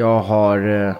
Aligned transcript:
Jag 0.00 0.20
har 0.20 0.68
eh, 0.68 0.94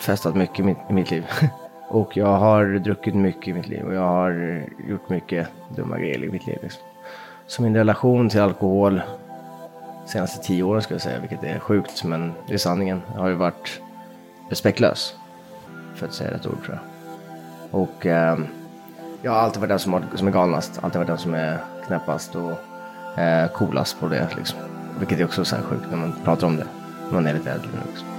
festat 0.00 0.36
mycket 0.36 0.58
i 0.58 0.62
mitt, 0.62 0.76
i 0.90 0.92
mitt 0.92 1.10
liv. 1.10 1.26
och 1.88 2.16
jag 2.16 2.36
har 2.36 2.64
druckit 2.64 3.14
mycket 3.14 3.48
i 3.48 3.52
mitt 3.52 3.68
liv. 3.68 3.84
Och 3.84 3.94
jag 3.94 4.00
har 4.00 4.30
eh, 4.30 4.90
gjort 4.90 5.08
mycket 5.08 5.48
dumma 5.76 5.98
grejer 5.98 6.24
i 6.24 6.28
mitt 6.28 6.46
liv. 6.46 6.58
Liksom. 6.62 6.82
Så 7.46 7.62
min 7.62 7.76
relation 7.76 8.28
till 8.28 8.40
alkohol 8.40 9.02
senaste 10.06 10.46
tio 10.46 10.62
åren 10.62 10.82
ska 10.82 10.94
jag 10.94 11.00
säga, 11.00 11.20
vilket 11.20 11.44
är 11.44 11.58
sjukt, 11.58 12.04
men 12.04 12.32
det 12.46 12.54
är 12.54 12.58
sanningen, 12.58 13.02
Jag 13.14 13.20
har 13.20 13.28
ju 13.28 13.34
varit 13.34 13.80
respektlös. 14.48 15.14
För 15.94 16.06
att 16.06 16.14
säga 16.14 16.30
rätt 16.30 16.46
ord 16.46 16.64
tror 16.64 16.78
jag. 16.78 17.80
Och 17.80 18.06
eh, 18.06 18.38
jag 19.22 19.32
har 19.32 19.38
alltid 19.38 19.60
varit 19.60 19.68
den 19.68 19.78
som, 19.78 19.92
har, 19.92 20.02
som 20.14 20.28
är 20.28 20.32
galnast, 20.32 20.78
alltid 20.82 20.98
varit 20.98 21.08
den 21.08 21.18
som 21.18 21.34
är 21.34 21.58
knäppast 21.86 22.34
och 22.34 23.18
eh, 23.18 23.48
coolast 23.48 24.00
på 24.00 24.08
det. 24.08 24.28
Liksom. 24.36 24.58
Vilket 24.98 25.20
är 25.20 25.24
också 25.24 25.44
så 25.44 25.56
här 25.56 25.62
sjukt 25.62 25.86
när 25.90 25.96
man 25.96 26.14
pratar 26.24 26.46
om 26.46 26.56
det, 26.56 26.66
när 27.06 27.14
man 27.14 27.26
är 27.26 27.34
lite 27.34 27.50
äldre. 27.50 27.70
Liksom. 27.88 28.13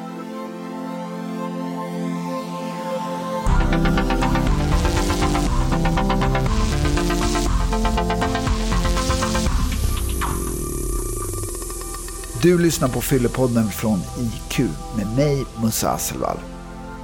Du 12.45 12.57
lyssnar 12.57 12.87
på 12.87 13.01
Fyllepodden 13.01 13.67
från 13.67 13.99
IQ 13.99 14.59
med 14.97 15.15
mig, 15.15 15.45
Musa 15.63 15.89
Asselvall. 15.89 16.37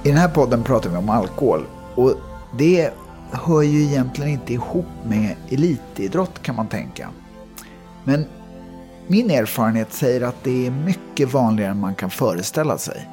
I 0.02 0.08
den 0.08 0.16
här 0.16 0.28
podden 0.28 0.64
pratar 0.64 0.90
vi 0.90 0.96
om 0.96 1.10
alkohol 1.10 1.66
och 1.94 2.14
det 2.58 2.90
hör 3.30 3.62
ju 3.62 3.82
egentligen 3.82 4.30
inte 4.30 4.52
ihop 4.52 4.86
med 5.04 5.36
elitidrott 5.50 6.42
kan 6.42 6.54
man 6.56 6.68
tänka. 6.68 7.08
Men 8.04 8.24
min 9.06 9.30
erfarenhet 9.30 9.92
säger 9.92 10.20
att 10.20 10.44
det 10.44 10.66
är 10.66 10.70
mycket 10.70 11.32
vanligare 11.32 11.70
än 11.70 11.80
man 11.80 11.94
kan 11.94 12.10
föreställa 12.10 12.78
sig. 12.78 13.08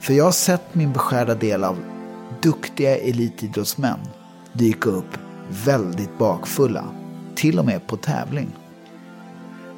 För 0.00 0.14
jag 0.14 0.24
har 0.24 0.32
sett 0.32 0.74
min 0.74 0.92
beskärda 0.92 1.34
del 1.34 1.64
av 1.64 1.76
duktiga 2.42 2.96
elitidrottsmän 2.96 4.00
dyka 4.52 4.90
upp 4.90 5.18
väldigt 5.64 6.18
bakfulla, 6.18 6.84
till 7.34 7.58
och 7.58 7.64
med 7.64 7.86
på 7.86 7.96
tävling. 7.96 8.59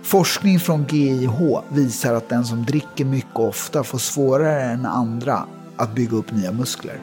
Forskning 0.03 0.61
från 0.61 0.87
GIH 0.89 1.61
visar 1.69 2.15
att 2.15 2.29
den 2.29 2.45
som 2.45 2.65
dricker 2.65 3.05
mycket 3.05 3.37
ofta 3.37 3.85
får 3.85 3.99
svårare 3.99 4.63
än 4.63 4.87
andra 4.87 5.47
att 5.77 5.95
bygga 5.95 6.17
upp 6.17 6.33
nya 6.33 6.53
muskler. 6.53 7.01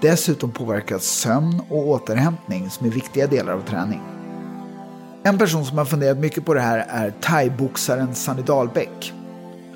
Dessutom 0.00 0.50
påverkas 0.50 1.04
sömn 1.04 1.60
och 1.68 1.88
återhämtning 1.88 2.70
som 2.70 2.86
är 2.86 2.90
viktiga 2.90 3.26
delar 3.26 3.52
av 3.52 3.60
träning. 3.60 4.00
En 5.22 5.38
person 5.38 5.64
som 5.64 5.78
har 5.78 5.84
funderat 5.84 6.18
mycket 6.18 6.44
på 6.44 6.54
det 6.54 6.60
här 6.60 6.86
är 6.88 7.14
thaiboxaren 7.20 8.14
Sanny 8.14 8.42
Dahlbäck. 8.42 9.12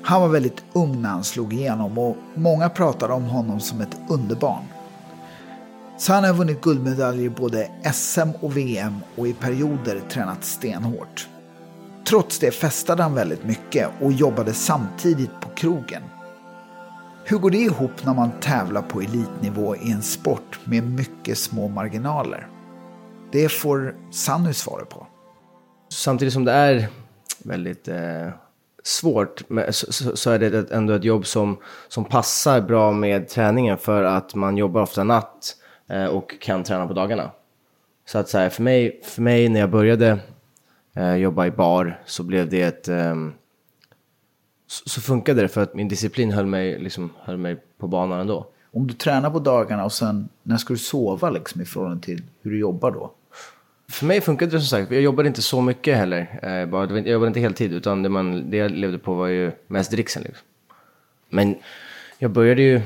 Han 0.03 0.21
var 0.21 0.27
väldigt 0.27 0.63
ung 0.73 1.01
när 1.01 1.09
han 1.09 1.23
slog 1.23 1.53
igenom 1.53 1.97
och 1.97 2.17
många 2.35 2.69
pratade 2.69 3.13
om 3.13 3.23
honom 3.23 3.59
som 3.59 3.81
ett 3.81 3.97
underbarn. 4.09 4.63
Sanny 5.97 6.27
har 6.27 6.35
vunnit 6.35 6.61
guldmedaljer 6.61 7.25
i 7.25 7.29
både 7.29 7.69
SM 7.93 8.29
och 8.41 8.57
VM 8.57 8.95
och 9.15 9.27
i 9.27 9.33
perioder 9.33 10.01
tränat 10.09 10.43
stenhårt. 10.43 11.27
Trots 12.09 12.39
det 12.39 12.51
festade 12.51 13.03
han 13.03 13.15
väldigt 13.15 13.43
mycket 13.43 13.89
och 14.01 14.11
jobbade 14.11 14.53
samtidigt 14.53 15.31
på 15.41 15.49
krogen. 15.49 16.03
Hur 17.25 17.37
går 17.37 17.49
det 17.49 17.57
ihop 17.57 18.05
när 18.05 18.13
man 18.13 18.31
tävlar 18.41 18.81
på 18.81 19.01
elitnivå 19.01 19.75
i 19.75 19.91
en 19.91 20.01
sport 20.01 20.59
med 20.63 20.83
mycket 20.83 21.37
små 21.37 21.67
marginaler? 21.67 22.47
Det 23.31 23.49
får 23.49 23.95
Sanny 24.11 24.53
svara 24.53 24.85
på. 24.85 25.07
Samtidigt 25.89 26.33
som 26.33 26.45
det 26.45 26.51
är 26.51 26.87
väldigt 27.43 27.87
eh, 27.87 28.27
svårt 28.83 29.41
så, 29.69 30.17
så, 30.17 30.31
är 30.31 30.39
det 30.39 30.71
ändå 30.71 30.93
ett 30.93 31.03
jobb 31.03 31.25
som, 31.25 31.57
som 31.87 32.05
passar 32.05 32.61
bra 32.61 32.91
med 32.91 33.27
träningen 33.27 33.77
för 33.77 34.03
att 34.03 34.35
man 34.35 34.57
jobbar 34.57 34.81
ofta 34.81 35.03
natt 35.03 35.55
eh, 35.89 36.05
och 36.05 36.41
kan 36.41 36.63
träna 36.63 36.87
på 36.87 36.93
dagarna. 36.93 37.31
Så 38.05 38.17
att 38.17 38.29
så 38.29 38.37
här, 38.37 38.49
för, 38.49 38.63
mig, 38.63 39.01
för 39.03 39.21
mig 39.21 39.49
när 39.49 39.59
jag 39.59 39.69
började 39.69 40.19
eh, 40.97 41.15
jobba 41.15 41.45
i 41.45 41.51
bar 41.51 41.99
så 42.05 42.23
blev 42.23 42.49
det 42.49 42.61
ett... 42.61 42.87
Eh, 42.87 43.15
så, 44.67 44.89
så, 44.89 45.01
funkade 45.01 45.41
det 45.41 45.47
för 45.47 45.61
att 45.61 45.73
min 45.73 45.87
disciplin 45.87 46.31
höll 46.31 46.45
mig, 46.45 46.79
liksom, 46.79 47.09
höll 47.19 47.37
mig 47.37 47.57
på 47.77 47.87
banan 47.87 48.19
ändå. 48.19 48.47
Om 48.71 48.87
du 48.87 48.93
tränar 48.93 49.29
på 49.29 49.39
dagarna 49.39 49.85
och 49.85 49.93
sen 49.93 50.29
när 50.43 50.57
ska 50.57 50.73
du 50.73 50.77
sova 50.77 51.29
liksom, 51.29 51.61
i 51.61 51.65
förhållande 51.65 52.03
till 52.03 52.23
hur 52.41 52.51
du 52.51 52.59
jobbar 52.59 52.91
då? 52.91 53.11
För 53.89 54.05
mig 54.05 54.21
funkade 54.21 54.51
det 54.51 54.59
som 54.59 54.79
sagt. 54.79 54.91
Jag 54.91 55.01
jobbade 55.01 55.27
inte 55.27 55.41
så 55.41 55.61
mycket 55.61 55.97
heller. 55.97 56.39
Eh, 56.43 56.51
jag 56.51 57.07
jobbade 57.07 57.27
inte 57.27 57.39
heltid 57.39 57.73
utan 57.73 58.03
det, 58.03 58.09
man, 58.09 58.49
det 58.49 58.57
jag 58.57 58.71
levde 58.71 58.97
på 58.97 59.13
var 59.13 59.27
ju 59.27 59.51
mest 59.67 59.91
dricksen. 59.91 60.23
Liksom. 60.23 60.45
Men 61.29 61.55
jag 62.19 62.31
började 62.31 62.61
ju 62.61 62.81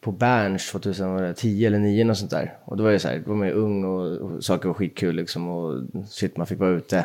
på 0.00 0.12
Berns 0.12 0.70
2010 0.70 1.66
eller 1.66 1.78
2009 1.78 2.10
och 2.10 2.18
sånt 2.18 2.30
där. 2.30 2.56
Och 2.64 2.76
då 2.76 2.84
var 2.84 2.90
jag 2.90 3.00
så 3.00 3.08
här, 3.08 3.22
då 3.24 3.30
var 3.30 3.36
man 3.36 3.48
ju 3.48 3.54
ung 3.54 3.84
och, 3.84 4.16
och 4.16 4.44
saker 4.44 4.68
var 4.68 4.74
skitkul 4.74 5.14
liksom. 5.14 5.48
Och 5.48 5.82
shit, 6.08 6.36
man 6.36 6.46
fick 6.46 6.58
vara 6.58 6.70
ute 6.70 7.04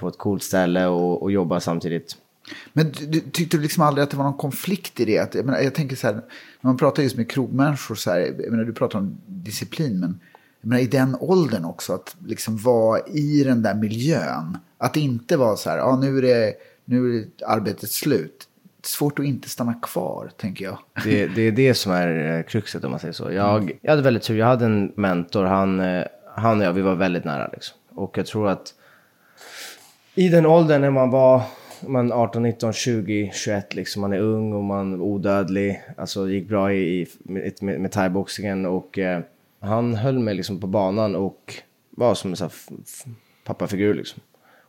på 0.00 0.08
ett 0.08 0.18
coolt 0.18 0.42
ställe 0.42 0.86
och, 0.86 1.22
och 1.22 1.32
jobba 1.32 1.60
samtidigt. 1.60 2.16
Men 2.72 2.92
du, 2.92 3.06
du, 3.06 3.20
tyckte 3.20 3.56
du 3.56 3.62
liksom 3.62 3.82
aldrig 3.82 4.02
att 4.02 4.10
det 4.10 4.16
var 4.16 4.24
någon 4.24 4.36
konflikt 4.36 5.00
i 5.00 5.04
det? 5.04 5.18
Att, 5.18 5.34
jag, 5.34 5.46
menar, 5.46 5.58
jag 5.58 5.74
tänker 5.74 5.96
så 5.96 6.06
här, 6.06 6.14
när 6.14 6.22
man 6.60 6.76
pratar 6.76 7.02
just 7.02 7.16
med 7.16 7.30
krogmänniskor 7.30 7.94
så 7.94 8.10
här, 8.10 8.34
jag 8.38 8.50
menar, 8.50 8.64
du 8.64 8.72
pratar 8.72 8.98
om 8.98 9.18
disciplin, 9.26 10.00
men 10.00 10.20
jag 10.60 10.68
menar, 10.68 10.82
i 10.82 10.86
den 10.86 11.16
åldern 11.20 11.64
också, 11.64 11.92
att 11.92 12.16
liksom 12.26 12.56
vara 12.56 13.00
i 13.06 13.44
den 13.44 13.62
där 13.62 13.74
miljön. 13.74 14.58
Att 14.78 14.96
inte 14.96 15.36
vara 15.36 15.56
så 15.56 15.70
här, 15.70 15.78
ja 15.78 15.98
nu 16.00 16.18
är, 16.18 16.22
det, 16.22 16.54
nu 16.84 17.18
är 17.18 17.24
arbetet 17.46 17.90
slut. 17.90 18.46
Svårt 18.82 19.18
att 19.18 19.24
inte 19.24 19.48
stanna 19.48 19.74
kvar, 19.74 20.30
tänker 20.36 20.64
jag. 20.64 20.78
Det, 21.04 21.26
det 21.26 21.42
är 21.42 21.52
det 21.52 21.74
som 21.74 21.92
är 21.92 22.38
eh, 22.38 22.42
kruxet 22.42 22.84
om 22.84 22.90
man 22.90 23.00
säger 23.00 23.12
så. 23.12 23.32
Jag, 23.32 23.78
jag 23.82 23.90
hade 23.90 24.02
väldigt 24.02 24.22
tur, 24.22 24.38
jag 24.38 24.46
hade 24.46 24.64
en 24.64 24.92
mentor, 24.96 25.44
han, 25.44 25.80
eh, 25.80 26.04
han 26.36 26.58
och 26.58 26.66
jag, 26.66 26.72
vi 26.72 26.80
var 26.80 26.94
väldigt 26.94 27.24
nära 27.24 27.50
liksom. 27.52 27.76
Och 27.94 28.18
jag 28.18 28.26
tror 28.26 28.48
att 28.48 28.74
i 30.20 30.28
den 30.28 30.46
åldern 30.46 30.80
när 30.80 30.90
man 30.90 31.10
var 31.10 31.42
man 31.86 32.12
18, 32.12 32.42
19, 32.42 32.72
20, 32.72 33.30
21 33.34 33.74
liksom. 33.74 34.02
Man 34.02 34.12
är 34.12 34.18
ung 34.18 34.52
och 34.52 34.64
man 34.64 34.92
är 34.92 35.00
odödlig. 35.00 35.82
Alltså 35.96 36.26
det 36.26 36.32
gick 36.32 36.48
bra 36.48 36.72
i, 36.72 37.00
i 37.00 37.06
med, 37.22 37.80
med 37.80 37.92
thaiboxningen 37.92 38.66
och 38.66 38.98
eh, 38.98 39.20
han 39.60 39.94
höll 39.94 40.18
mig 40.18 40.34
liksom 40.34 40.60
på 40.60 40.66
banan 40.66 41.16
och 41.16 41.54
var 41.90 42.14
som 42.14 42.30
en 42.30 42.36
sån 42.36 42.50
pappafigur 43.44 43.94
liksom. 43.94 44.20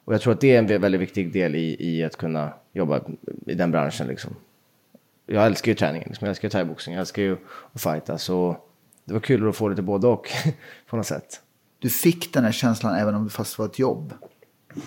Och 0.06 0.14
jag 0.14 0.22
tror 0.22 0.34
att 0.34 0.42
det 0.42 0.56
är 0.56 0.60
en 0.60 0.82
väldigt 0.82 1.02
viktig 1.02 1.34
del 1.34 1.56
i, 1.56 1.76
i 1.80 2.04
att 2.04 2.16
kunna 2.16 2.54
jobba 2.74 3.02
i 3.46 3.54
den 3.54 3.72
branschen 3.72 4.08
liksom. 4.08 4.36
Jag 5.26 5.46
älskar 5.46 5.72
ju 5.72 5.76
träningen, 5.76 6.08
liksom. 6.08 6.26
jag 6.26 6.30
älskar 6.30 6.46
ju 6.48 6.52
thaiboxning, 6.52 6.96
jag 6.96 7.00
älskar 7.00 7.22
ju 7.22 7.38
att 7.74 7.82
fighta. 7.82 8.18
Så 8.18 8.58
det 9.06 9.14
var 9.14 9.22
kul 9.22 9.50
att 9.50 9.56
få 9.56 9.68
lite 9.68 9.82
både 9.82 10.08
och 10.08 10.30
på 10.90 10.98
något 10.98 11.08
sätt. 11.08 11.42
Du 11.80 11.90
fick 11.90 12.34
den 12.34 12.44
här 12.44 12.52
känslan 12.52 12.96
även 12.96 13.16
om 13.16 13.24
det 13.24 13.30
fast 13.30 13.60
var 13.60 13.66
ett 13.66 13.80
jobb? 13.80 14.14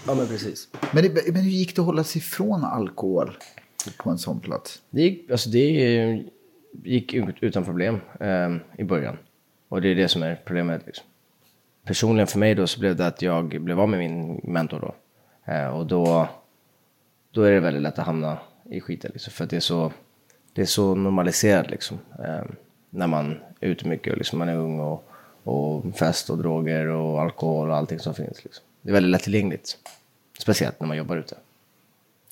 Ja 0.07 0.15
men 0.15 0.27
precis. 0.27 0.69
Men, 0.93 1.03
det, 1.03 1.33
men 1.33 1.43
hur 1.43 1.51
gick 1.51 1.77
det 1.77 1.83
att 1.83 1.87
hålla 1.87 2.05
sig 2.05 2.19
ifrån 2.19 2.65
alkohol 2.65 3.37
på 3.99 4.11
en 4.11 4.19
sån 4.19 4.41
plats? 4.41 4.83
Det 4.91 5.03
gick, 5.03 5.31
alltså 5.31 5.51
det 5.51 6.25
gick 6.83 7.15
utan 7.15 7.65
problem 7.65 8.01
eh, 8.21 8.57
i 8.79 8.85
början. 8.85 9.17
Och 9.69 9.83
det 9.83 9.89
är 9.89 9.95
det 9.95 10.09
som 10.09 10.23
är 10.23 10.43
problemet. 10.45 10.87
Liksom. 10.87 11.07
Personligen 11.85 12.27
för 12.27 12.39
mig 12.39 12.55
då 12.55 12.67
så 12.67 12.81
blev 12.81 12.97
det 12.97 13.07
att 13.07 13.23
jag 13.23 13.63
blev 13.63 13.81
av 13.81 13.89
med 13.89 13.99
min 13.99 14.41
mentor 14.45 14.81
då. 14.81 14.95
Eh, 15.53 15.67
och 15.67 15.87
då, 15.87 16.29
då 17.31 17.43
är 17.43 17.53
det 17.53 17.61
väldigt 17.61 17.83
lätt 17.83 17.99
att 17.99 18.07
hamna 18.07 18.39
i 18.71 18.81
skiten 18.81 19.11
liksom. 19.13 19.33
För 19.33 19.45
att 19.45 19.51
det 19.51 19.57
är 19.57 19.61
så, 19.61 19.93
det 20.53 20.63
är 20.63 20.67
så 20.67 20.95
normaliserat 20.95 21.71
liksom. 21.71 21.99
Eh, 22.19 22.45
när 22.91 23.07
man 23.07 23.41
är 23.61 23.69
ute 23.69 23.89
mycket 23.89 24.13
och 24.13 24.19
liksom 24.19 24.39
man 24.39 24.49
är 24.49 24.57
ung 24.57 24.81
och, 24.81 25.05
och 25.43 25.97
fest 25.97 26.31
och 26.31 26.39
droger 26.39 26.87
och 26.87 27.23
alkohol 27.23 27.71
och 27.71 27.77
allting 27.77 27.99
som 27.99 28.15
finns 28.15 28.45
liksom. 28.45 28.65
Det 28.85 28.91
är 28.91 28.93
väldigt 28.93 29.11
lättillgängligt. 29.11 29.79
Speciellt 30.39 30.81
när 30.81 30.87
man 30.87 30.97
jobbar 30.97 31.17
ute. 31.17 31.37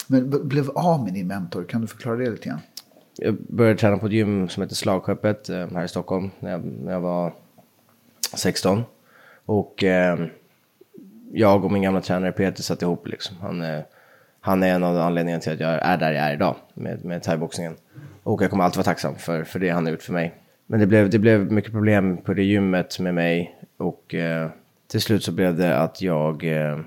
Men 0.07 0.49
blev 0.49 0.71
av 0.71 1.05
med 1.05 1.15
din 1.15 1.27
mentor, 1.27 1.65
kan 1.65 1.81
du 1.81 1.87
förklara 1.87 2.17
det 2.17 2.31
lite 2.31 2.49
grann? 2.49 2.61
Jag 3.17 3.37
började 3.49 3.79
träna 3.79 3.99
på 3.99 4.07
ett 4.07 4.13
gym 4.13 4.49
som 4.49 4.63
heter 4.63 4.75
Slagskeppet 4.75 5.49
eh, 5.49 5.69
här 5.69 5.85
i 5.85 5.89
Stockholm 5.89 6.31
när 6.41 6.51
jag, 6.51 6.65
när 6.65 6.93
jag 6.93 7.01
var 7.01 7.33
16. 8.35 8.83
Och 9.45 9.85
eh, 9.85 10.27
jag 11.33 11.65
och 11.65 11.73
min 11.73 11.83
gamla 11.83 12.01
tränare 12.01 12.33
Peter 12.33 12.63
satt 12.63 12.83
ihop 12.83 13.09
liksom. 13.09 13.37
Han, 13.41 13.63
eh, 13.63 13.81
han 14.41 14.63
är 14.63 14.75
en 14.75 14.85
av 14.85 14.97
anledningarna 14.97 15.41
till 15.41 15.53
att 15.53 15.61
jag 15.61 15.83
är 15.83 15.97
där 15.97 16.13
jag 16.13 16.25
är 16.25 16.35
idag 16.35 16.57
med, 16.75 17.05
med 17.05 17.23
thaiboxningen. 17.23 17.77
Och 18.23 18.43
jag 18.43 18.51
kommer 18.51 18.65
alltid 18.65 18.77
vara 18.77 18.85
tacksam 18.85 19.15
för, 19.15 19.45
för 19.45 19.59
det 19.59 19.69
han 19.69 19.85
har 19.85 19.93
gjort 19.93 20.03
för 20.03 20.13
mig. 20.13 20.35
Men 20.67 20.81
det 20.81 20.87
blev, 20.87 21.11
det 21.11 21.19
blev 21.19 21.53
mycket 21.53 21.73
problem 21.73 22.17
på 22.17 22.35
det 22.35 22.43
gymmet 22.43 22.99
med 22.99 23.15
mig 23.15 23.59
och 23.77 24.15
eh, 24.15 24.51
till 24.93 25.01
slut 25.01 25.25
så 25.25 25.33
blev 25.33 25.57
det 25.57 25.79
att 25.79 26.03
jag 26.03 26.45
eh, 26.45 26.79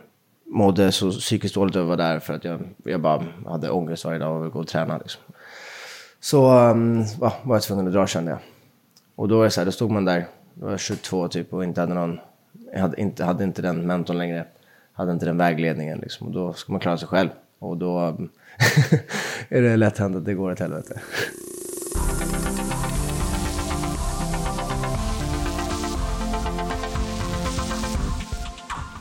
mådde 0.45 0.91
så 0.91 1.11
psykiskt 1.11 1.55
dåligt 1.55 1.75
över 1.75 1.93
att 1.93 1.97
vara 1.97 2.09
där 2.09 2.19
för 2.19 2.33
att 2.33 2.43
jag, 2.43 2.59
jag 2.83 3.01
bara 3.01 3.25
hade 3.45 3.69
ångest 3.69 4.05
varje 4.05 4.19
dag 4.19 4.35
och 4.35 4.41
ville 4.41 4.51
gå 4.51 4.59
och 4.59 4.67
träna. 4.67 4.97
Liksom. 4.97 5.21
Så 6.19 6.49
ehm, 6.49 6.97
um, 6.97 7.05
va, 7.19 7.33
var 7.43 7.55
jag 7.55 7.63
tvungen 7.63 7.87
att 7.87 7.93
dra 7.93 8.07
kände 8.07 8.31
jag. 8.31 8.39
Och 9.15 9.27
då, 9.27 9.43
är 9.43 9.49
så 9.49 9.61
här, 9.61 9.65
då 9.65 9.71
stod 9.71 9.91
man 9.91 10.05
där, 10.05 10.25
då 10.53 10.65
var 10.65 10.71
jag 10.71 10.79
22 10.79 11.27
typ 11.27 11.53
och 11.53 11.63
inte 11.63 11.81
hade 11.81 11.93
någon, 11.93 12.19
jag 12.73 12.79
hade 12.79 13.01
inte, 13.01 13.23
hade 13.23 13.43
inte 13.43 13.61
den 13.61 13.87
mentorn 13.87 14.17
längre. 14.17 14.45
Hade 14.93 15.11
inte 15.11 15.25
den 15.25 15.37
vägledningen 15.37 15.99
liksom. 15.99 16.27
Och 16.27 16.33
då 16.33 16.53
ska 16.53 16.71
man 16.71 16.81
klara 16.81 16.97
sig 16.97 17.07
själv. 17.07 17.29
Och 17.59 17.77
då 17.77 17.99
um, 17.99 18.29
är 19.49 19.61
det 19.61 19.77
lätt 19.77 19.97
hänt 19.97 20.15
att 20.15 20.25
det 20.25 20.33
går 20.33 20.51
åt 20.51 20.59
helvete. 20.59 21.01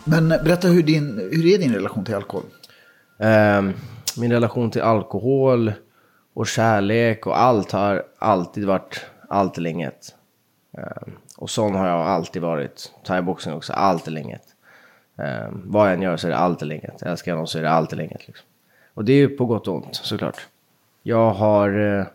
Men 0.04 0.28
berätta 0.28 0.68
hur, 0.68 0.82
din, 0.82 1.18
hur 1.32 1.46
är 1.46 1.58
din 1.58 1.74
relation 1.74 2.04
till 2.04 2.14
alkohol? 2.14 2.44
Um, 3.18 3.72
min 4.16 4.32
relation 4.32 4.70
till 4.70 4.82
alkohol 4.82 5.72
och 6.34 6.46
kärlek 6.46 7.26
och 7.26 7.40
allt 7.40 7.72
har 7.72 8.02
alltid 8.18 8.64
varit 8.64 9.06
allt 9.28 9.58
eller 9.58 9.70
inget. 9.70 10.14
Ehm, 10.78 11.12
och 11.36 11.50
sån 11.50 11.74
har 11.74 11.88
jag 11.88 12.00
alltid 12.00 12.42
varit. 12.42 12.92
Thaiboxning 13.04 13.54
också, 13.54 13.72
allt 13.72 14.08
eller 14.08 14.20
inget. 14.20 14.44
Ehm, 15.16 15.62
vad 15.64 15.86
jag 15.86 15.94
än 15.94 16.02
gör 16.02 16.16
så 16.16 16.26
är 16.26 16.30
det 16.30 16.36
allt 16.36 16.62
eller 16.62 16.74
inget. 16.74 17.02
Älskar 17.02 17.32
jag 17.32 17.36
någon 17.36 17.48
så 17.48 17.58
är 17.58 17.62
det 17.62 17.70
allt 17.70 17.92
eller 17.92 18.04
inget. 18.04 18.26
Liksom. 18.26 18.46
Och 18.94 19.04
det 19.04 19.12
är 19.12 19.16
ju 19.16 19.28
på 19.28 19.46
gott 19.46 19.68
och 19.68 19.74
ont 19.74 19.94
såklart. 19.94 20.46
Jag 21.02 21.30
har 21.32 21.78
uh, 21.78 22.06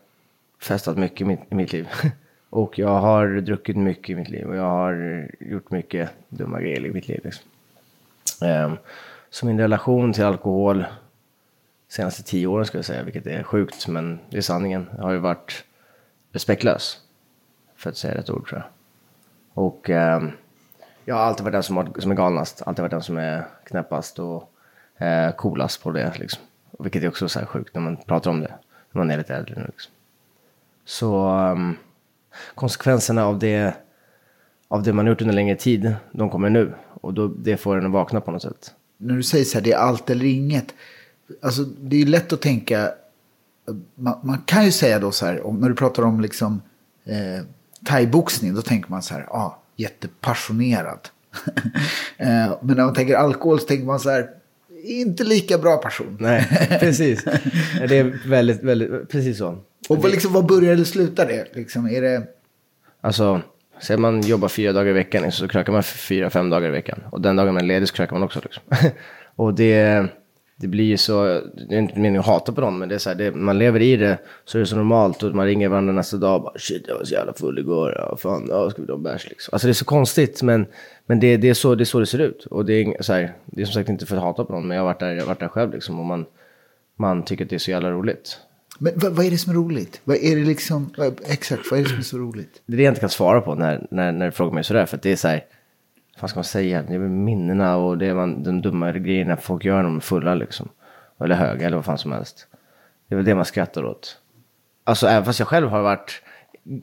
festat 0.61 0.97
mycket 0.97 1.21
i 1.21 1.25
mitt, 1.25 1.39
i 1.49 1.55
mitt 1.55 1.73
liv. 1.73 1.87
och 2.49 2.79
jag 2.79 2.99
har 2.99 3.27
druckit 3.27 3.75
mycket 3.75 4.09
i 4.09 4.15
mitt 4.15 4.29
liv. 4.29 4.47
Och 4.47 4.55
jag 4.55 4.69
har 4.69 5.27
gjort 5.39 5.71
mycket 5.71 6.09
dumma 6.29 6.61
grejer 6.61 6.85
i 6.85 6.91
mitt 6.91 7.07
liv. 7.07 7.21
Liksom. 7.23 7.45
Ehm, 8.41 8.77
så 9.29 9.45
min 9.45 9.59
relation 9.59 10.13
till 10.13 10.23
alkohol 10.23 10.85
senaste 11.87 12.23
tio 12.23 12.47
åren 12.47 12.65
skulle 12.65 12.79
jag 12.79 12.85
säga, 12.85 13.03
vilket 13.03 13.27
är 13.27 13.43
sjukt, 13.43 13.87
men 13.87 14.19
det 14.29 14.37
är 14.37 14.41
sanningen, 14.41 14.89
har 14.99 15.11
ju 15.11 15.17
varit 15.17 15.63
respektlös. 16.31 16.97
För 17.75 17.89
att 17.89 17.97
säga 17.97 18.17
rätt 18.17 18.29
ord 18.29 18.49
tror 18.49 18.61
jag. 18.61 18.69
Och 19.63 19.89
eh, 19.89 20.21
jag 21.05 21.15
har 21.15 21.21
alltid 21.21 21.43
varit 21.43 21.53
den 21.53 21.63
som, 21.63 21.77
har, 21.77 21.99
som 21.99 22.11
är 22.11 22.15
galnast, 22.15 22.61
alltid 22.65 22.81
varit 22.81 22.91
den 22.91 23.01
som 23.01 23.17
är 23.17 23.47
knäppast 23.65 24.19
och 24.19 24.51
eh, 24.97 25.31
coolast 25.31 25.83
på 25.83 25.91
det. 25.91 26.19
Liksom. 26.19 26.43
Vilket 26.79 27.03
är 27.03 27.07
också 27.07 27.29
så 27.29 27.39
här 27.39 27.45
sjukt 27.45 27.75
när 27.75 27.81
man 27.81 27.97
pratar 27.97 28.31
om 28.31 28.41
det, 28.41 28.53
när 28.91 28.99
man 28.99 29.11
är 29.11 29.17
lite 29.17 29.35
äldre 29.35 29.55
nu. 29.55 29.65
Liksom. 29.65 29.93
Så 30.85 31.27
ehm, 31.27 31.75
konsekvenserna 32.55 33.25
av 33.25 33.39
det, 33.39 33.73
av 34.67 34.83
det 34.83 34.93
man 34.93 35.07
gjort 35.07 35.21
under 35.21 35.33
längre 35.33 35.55
tid, 35.55 35.95
de 36.11 36.29
kommer 36.29 36.49
nu. 36.49 36.73
Och 37.01 37.13
då, 37.13 37.27
det 37.27 37.57
får 37.57 37.77
en 37.77 37.85
att 37.85 37.91
vakna 37.91 38.21
på 38.21 38.31
något 38.31 38.41
sätt. 38.41 38.71
När 38.97 39.15
du 39.15 39.23
säger 39.23 39.45
så 39.45 39.57
här, 39.57 39.63
det 39.63 39.71
är 39.71 39.77
allt 39.77 40.09
eller 40.09 40.25
inget. 40.25 40.73
Alltså, 41.41 41.63
det 41.63 41.95
är 41.95 41.99
ju 41.99 42.05
lätt 42.05 42.33
att 42.33 42.41
tänka, 42.41 42.91
man, 43.95 44.19
man 44.23 44.41
kan 44.45 44.65
ju 44.65 44.71
säga 44.71 44.99
då 44.99 45.11
så 45.11 45.25
här, 45.25 45.47
om, 45.47 45.59
när 45.59 45.69
du 45.69 45.75
pratar 45.75 46.03
om 46.03 46.21
liksom 46.21 46.61
eh, 47.05 47.45
thaiboxning, 47.85 48.53
då 48.53 48.61
tänker 48.61 48.91
man 48.91 49.01
så 49.01 49.13
här, 49.13 49.21
ah, 49.29 49.59
jättepassionerad. 49.75 50.99
eh, 52.17 52.57
men 52.61 52.77
när 52.77 52.85
man 52.85 52.93
tänker 52.93 53.15
alkohol 53.15 53.59
så 53.59 53.65
tänker 53.65 53.85
man 53.85 53.99
så 53.99 54.09
här, 54.09 54.29
inte 54.83 55.23
lika 55.23 55.57
bra 55.57 55.77
person. 55.77 56.17
Nej, 56.19 56.47
precis. 56.79 57.23
Det 57.87 57.97
är 57.97 58.29
väldigt, 58.29 58.63
väldigt, 58.63 59.09
precis 59.09 59.37
så. 59.37 59.57
Och 59.89 60.09
liksom, 60.09 60.33
vad 60.33 60.45
börjar 60.45 60.73
eller 60.73 60.83
slutar 60.83 61.27
det? 61.27 61.55
Liksom, 61.55 61.87
är 61.87 62.01
det... 62.01 62.23
Alltså, 63.01 63.41
säg 63.81 63.97
man 63.97 64.21
jobbar 64.21 64.47
fyra 64.47 64.73
dagar 64.73 64.89
i 64.89 64.93
veckan 64.93 65.31
så 65.31 65.47
krökar 65.47 65.73
man 65.73 65.83
fyra, 65.83 66.29
fem 66.29 66.49
dagar 66.49 66.67
i 66.67 66.71
veckan. 66.71 66.99
Och 67.11 67.21
den 67.21 67.35
dagen 67.35 67.53
man 67.53 67.63
är 67.63 67.67
ledig 67.67 67.87
så 67.87 67.95
krökar 67.95 68.13
man 68.13 68.23
också. 68.23 68.39
Liksom. 68.43 68.63
och 69.35 69.53
det, 69.53 70.07
det 70.55 70.67
blir 70.67 70.85
ju 70.85 70.97
så, 70.97 71.41
det 71.69 71.75
är 71.75 71.79
inte 71.79 71.99
meningen 71.99 72.19
att 72.19 72.25
hata 72.25 72.51
på 72.51 72.61
någon, 72.61 72.79
men 72.79 72.89
det 72.89 72.95
är 72.95 72.99
så 72.99 73.09
här, 73.09 73.15
det, 73.15 73.31
man 73.31 73.59
lever 73.59 73.81
i 73.81 73.95
det 73.95 74.17
så 74.45 74.57
är 74.57 74.59
det 74.59 74.65
så 74.65 74.75
normalt 74.75 75.23
och 75.23 75.35
man 75.35 75.45
ringer 75.45 75.69
varandra 75.69 75.93
nästa 75.93 76.17
dag 76.17 76.35
och 76.35 76.41
bara 76.41 76.57
shit 76.57 76.85
jag 76.87 76.95
var 76.95 77.03
så 77.03 77.13
jävla 77.13 77.33
full 77.33 77.59
igår, 77.59 77.95
ja 77.97 78.17
fan, 78.17 78.47
ja 78.49 78.69
ska 78.69 78.81
vi 78.81 78.87
ta 78.87 78.93
en 78.93 79.03
bärs 79.03 79.29
liksom. 79.29 79.53
Alltså 79.53 79.67
det 79.67 79.71
är 79.71 79.73
så 79.73 79.85
konstigt 79.85 80.41
men, 80.41 80.65
men 81.05 81.19
det, 81.19 81.37
det, 81.37 81.49
är 81.49 81.53
så, 81.53 81.75
det 81.75 81.83
är 81.83 81.85
så 81.85 81.99
det 81.99 82.05
ser 82.05 82.19
ut. 82.19 82.45
Och 82.45 82.65
det 82.65 82.73
är, 82.73 83.03
så 83.03 83.13
här, 83.13 83.33
det 83.45 83.61
är 83.61 83.65
som 83.65 83.73
sagt 83.73 83.89
inte 83.89 84.05
för 84.05 84.15
att 84.15 84.23
hata 84.23 84.45
på 84.45 84.53
någon, 84.53 84.67
men 84.67 84.77
jag 84.77 84.83
har 84.83 84.89
varit 84.89 84.99
där, 84.99 85.11
jag 85.11 85.21
har 85.21 85.27
varit 85.27 85.39
där 85.39 85.47
själv 85.47 85.73
liksom 85.73 85.99
och 85.99 86.05
man, 86.05 86.25
man 86.95 87.23
tycker 87.23 87.43
att 87.43 87.49
det 87.49 87.55
är 87.55 87.59
så 87.59 87.71
jävla 87.71 87.91
roligt. 87.91 88.39
Men 88.81 88.93
vad, 88.95 89.11
vad 89.11 89.25
är 89.25 89.31
det 89.31 89.37
som 89.37 89.51
är 89.51 89.55
roligt? 89.55 90.01
Vad 90.03 90.17
är 90.17 90.35
det 90.35 90.43
liksom, 90.43 90.93
vad, 90.97 91.21
exakt, 91.25 91.71
vad 91.71 91.79
är 91.79 91.83
det 91.83 91.89
som 91.89 91.97
är 91.97 92.03
så 92.03 92.17
roligt? 92.17 92.61
Det 92.65 92.73
är 92.73 92.77
det 92.77 92.83
jag 92.83 92.91
inte 92.91 92.99
kan 92.99 93.09
svara 93.09 93.41
på 93.41 93.55
när, 93.55 93.87
när, 93.91 94.11
när 94.11 94.25
du 94.25 94.31
frågar 94.31 94.53
mig 94.53 94.63
sådär, 94.63 94.85
för 94.85 94.97
att 94.97 95.03
det 95.03 95.11
är 95.11 95.15
så 95.15 95.27
här, 95.27 95.45
vad 96.21 96.29
ska 96.29 96.37
man 96.37 96.43
säga, 96.43 96.81
det 96.81 96.93
är 96.93 96.99
väl 96.99 97.09
minnena 97.09 97.77
och 97.77 97.97
det 97.97 98.05
är 98.05 98.13
man, 98.13 98.43
de 98.43 98.61
dumma 98.61 98.91
grejerna 98.91 99.37
folk 99.37 99.65
gör 99.65 99.75
när 99.75 99.83
de 99.83 99.95
är 99.95 100.01
fulla 100.01 100.35
liksom. 100.35 100.69
Eller 101.19 101.35
höga 101.35 101.65
eller 101.65 101.77
vad 101.77 101.85
fan 101.85 101.97
som 101.97 102.11
helst. 102.11 102.47
Det 103.07 103.15
är 103.15 103.15
väl 103.15 103.25
det 103.25 103.35
man 103.35 103.45
skrattar 103.45 103.85
åt. 103.85 104.17
Alltså 104.83 105.07
även 105.07 105.25
fast 105.25 105.39
jag 105.39 105.47
själv 105.47 105.69
har 105.69 105.81
varit 105.81 106.21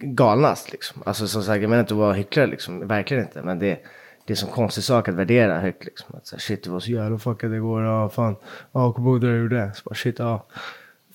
galnast 0.02 0.72
liksom. 0.72 1.02
Alltså 1.06 1.28
som 1.28 1.42
sagt, 1.42 1.62
jag 1.62 1.70
menar 1.70 1.80
inte 1.80 1.94
att 1.94 1.98
vara 1.98 2.12
hycklare 2.12 2.46
liksom. 2.46 2.88
Verkligen 2.88 3.22
inte. 3.22 3.42
Men 3.42 3.58
det, 3.58 3.66
det 3.66 3.78
är 4.26 4.30
en 4.30 4.36
sån 4.36 4.50
konstig 4.50 4.84
sak 4.84 5.08
att 5.08 5.14
värdera 5.14 5.60
högt 5.60 5.84
liksom. 5.84 6.14
Att 6.16 6.26
så 6.26 6.36
här, 6.36 6.40
shit 6.40 6.64
det 6.64 6.70
var 6.70 6.80
så 6.80 6.90
jävla 6.90 7.18
fuckat 7.18 7.52
igår. 7.52 7.82
Ja 7.82 8.08
fan. 8.08 8.36
Ja 8.72 8.92
kommer 8.92 9.10
ihåg 9.10 9.22
när 9.22 9.30
jag 9.30 9.38
gjorde. 9.38 9.72
Så 9.74 9.82
bara 9.84 9.94
shit 9.94 10.18
ja. 10.18 10.46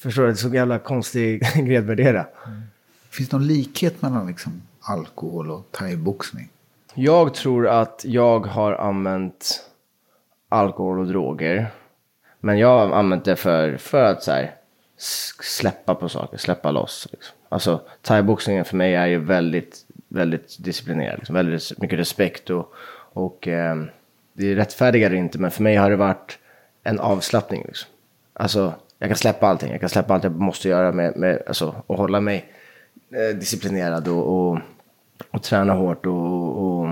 Förstår 0.02 0.22
du? 0.22 0.28
Det 0.28 0.34
är 0.34 0.36
så 0.36 0.56
jävla 0.56 0.80
konstig 0.80 1.42
grej 1.56 1.78
att 1.78 1.84
värdera. 1.84 2.26
Mm. 2.46 2.62
Finns 3.10 3.30
det 3.30 3.38
någon 3.38 3.48
likhet 3.48 4.02
mellan 4.02 4.28
liksom 4.28 4.62
alkohol 4.82 5.52
och 5.52 5.68
thaiboxning? 5.72 6.50
Jag 6.94 7.34
tror 7.34 7.68
att 7.68 8.02
jag 8.06 8.46
har 8.46 8.74
använt 8.74 9.66
alkohol 10.50 11.00
och 11.00 11.08
droger 11.08 11.72
men 12.40 12.58
jag 12.58 12.68
har 12.68 12.96
använt 12.96 13.26
det 13.26 13.36
för, 13.36 13.78
för 13.78 14.04
att 14.04 14.24
så 14.24 14.32
här, 14.32 14.56
släppa 15.42 15.96
på 15.96 16.10
saker, 16.10 16.38
släppa 16.38 16.72
loss. 16.72 17.08
Liksom. 17.12 17.36
Alltså 17.50 17.82
thaiboxningen 18.02 18.66
för 18.66 18.78
mig 18.78 18.96
är 18.96 19.08
ju 19.08 19.20
väldigt, 19.20 19.86
väldigt 20.08 20.58
disciplinerad. 20.60 21.18
Liksom. 21.18 21.36
Väldigt 21.36 21.80
mycket 21.82 22.00
respekt 22.00 22.50
och, 22.50 22.74
och 23.14 23.48
eh, 23.48 23.76
det 24.34 24.52
är 24.52 24.56
rättfärdigare 24.56 25.16
inte, 25.16 25.40
men 25.40 25.52
för 25.52 25.64
mig 25.64 25.76
har 25.76 25.90
det 25.90 25.96
varit 25.96 26.40
en 26.84 27.00
avslappning. 27.00 27.64
Liksom. 27.68 27.90
Alltså 28.34 28.74
jag 29.02 29.10
kan 29.10 29.18
släppa 29.18 29.48
allting, 29.48 29.72
jag 29.72 29.80
kan 29.80 29.90
släppa 29.90 30.14
allt 30.14 30.24
jag 30.24 30.36
måste 30.36 30.70
göra 30.70 30.92
med, 30.92 31.18
med 31.18 31.44
alltså, 31.48 31.76
och 31.88 31.98
hålla 31.98 32.22
mig 32.22 32.46
eh, 33.14 33.38
disciplinerad 33.38 34.08
och, 34.08 34.52
och, 34.52 34.60
och 35.32 35.44
träna 35.44 35.74
hårt 35.74 36.06
och, 36.06 36.58
och 36.58 36.90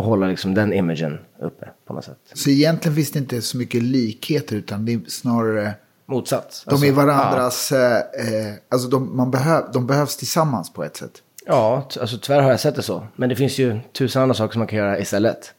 och 0.00 0.06
hålla 0.06 0.26
liksom 0.26 0.54
den 0.54 0.72
imagen 0.72 1.18
uppe 1.38 1.68
på 1.86 1.92
något 1.92 2.04
sätt. 2.04 2.18
Så 2.34 2.50
egentligen 2.50 2.96
finns 2.96 3.10
det 3.10 3.18
inte 3.18 3.42
så 3.42 3.56
mycket 3.56 3.82
likheter 3.82 4.56
utan 4.56 4.84
det 4.84 4.92
är 4.92 5.00
snarare 5.08 5.74
motsats. 6.06 6.64
De 6.64 6.70
är 6.70 6.74
alltså, 6.74 6.92
varandras, 6.92 7.72
ja. 7.72 7.98
eh, 7.98 8.54
alltså 8.68 8.88
de, 8.88 9.16
man 9.16 9.30
behöv, 9.30 9.64
de 9.72 9.86
behövs 9.86 10.16
tillsammans 10.16 10.72
på 10.72 10.84
ett 10.84 10.96
sätt. 10.96 11.12
Ja, 11.46 11.88
alltså 12.00 12.18
tyvärr 12.18 12.42
har 12.42 12.50
jag 12.50 12.60
sett 12.60 12.76
det 12.76 12.82
så. 12.82 13.06
Men 13.16 13.28
det 13.28 13.36
finns 13.36 13.58
ju 13.58 13.80
tusen 13.92 14.22
andra 14.22 14.34
saker 14.34 14.52
som 14.52 14.58
man 14.60 14.68
kan 14.68 14.78
göra 14.78 14.98
istället. 14.98 15.54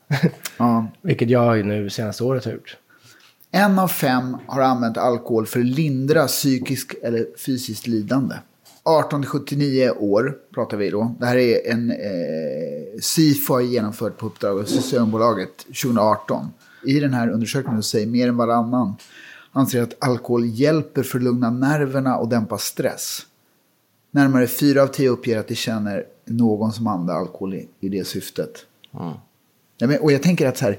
ja. 0.57 0.88
Vilket 1.01 1.29
jag 1.29 1.65
nu 1.65 1.89
senaste 1.89 2.24
året 2.24 2.46
har 2.46 2.51
gjort. 2.51 2.77
En 3.51 3.79
av 3.79 3.88
fem 3.88 4.38
har 4.48 4.62
använt 4.62 4.98
alkohol 4.98 5.46
för 5.46 5.60
att 5.60 5.65
lindra 5.65 6.27
psykisk 6.27 6.96
eller 7.03 7.27
fysiskt 7.38 7.88
lidande. 7.88 8.36
18-79 8.84 9.98
år 9.98 10.38
pratar 10.53 10.77
vi 10.77 10.89
då. 10.89 11.15
Det 11.20 11.25
här 11.25 11.38
är 11.38 11.72
en 11.72 11.91
eh, 11.91 13.00
SIFO 13.01 13.53
har 13.53 13.62
genomfört 13.62 14.17
på 14.17 14.25
uppdrag 14.25 14.60
av 14.60 14.63
Systembolaget 14.63 15.58
2018. 15.58 16.48
I 16.86 17.00
den 17.00 17.13
här 17.13 17.29
undersökningen 17.29 17.84
säger 17.84 18.08
mer 18.08 18.27
än 18.27 18.38
varannan 18.38 18.96
anser 19.51 19.81
att 19.81 20.03
alkohol 20.03 20.46
hjälper 20.46 21.03
för 21.03 21.17
att 21.17 21.24
lugna 21.24 21.50
nerverna 21.50 22.17
och 22.17 22.29
dämpa 22.29 22.58
stress. 22.58 23.20
Närmare 24.12 24.48
4 24.48 24.84
av 24.84 24.88
10 24.88 25.10
uppger 25.10 25.39
att 25.39 25.48
de 25.48 25.55
känner 25.55 26.05
någon 26.25 26.72
som 26.72 26.88
använder 26.88 27.13
alkohol 27.13 27.53
i, 27.53 27.67
i 27.79 27.89
det 27.89 28.08
syftet. 28.08 28.65
Mm. 29.81 30.01
och 30.01 30.12
jag 30.12 30.24
tänker 30.24 30.48
att 30.48 30.58
så 30.58 30.65
här, 30.65 30.77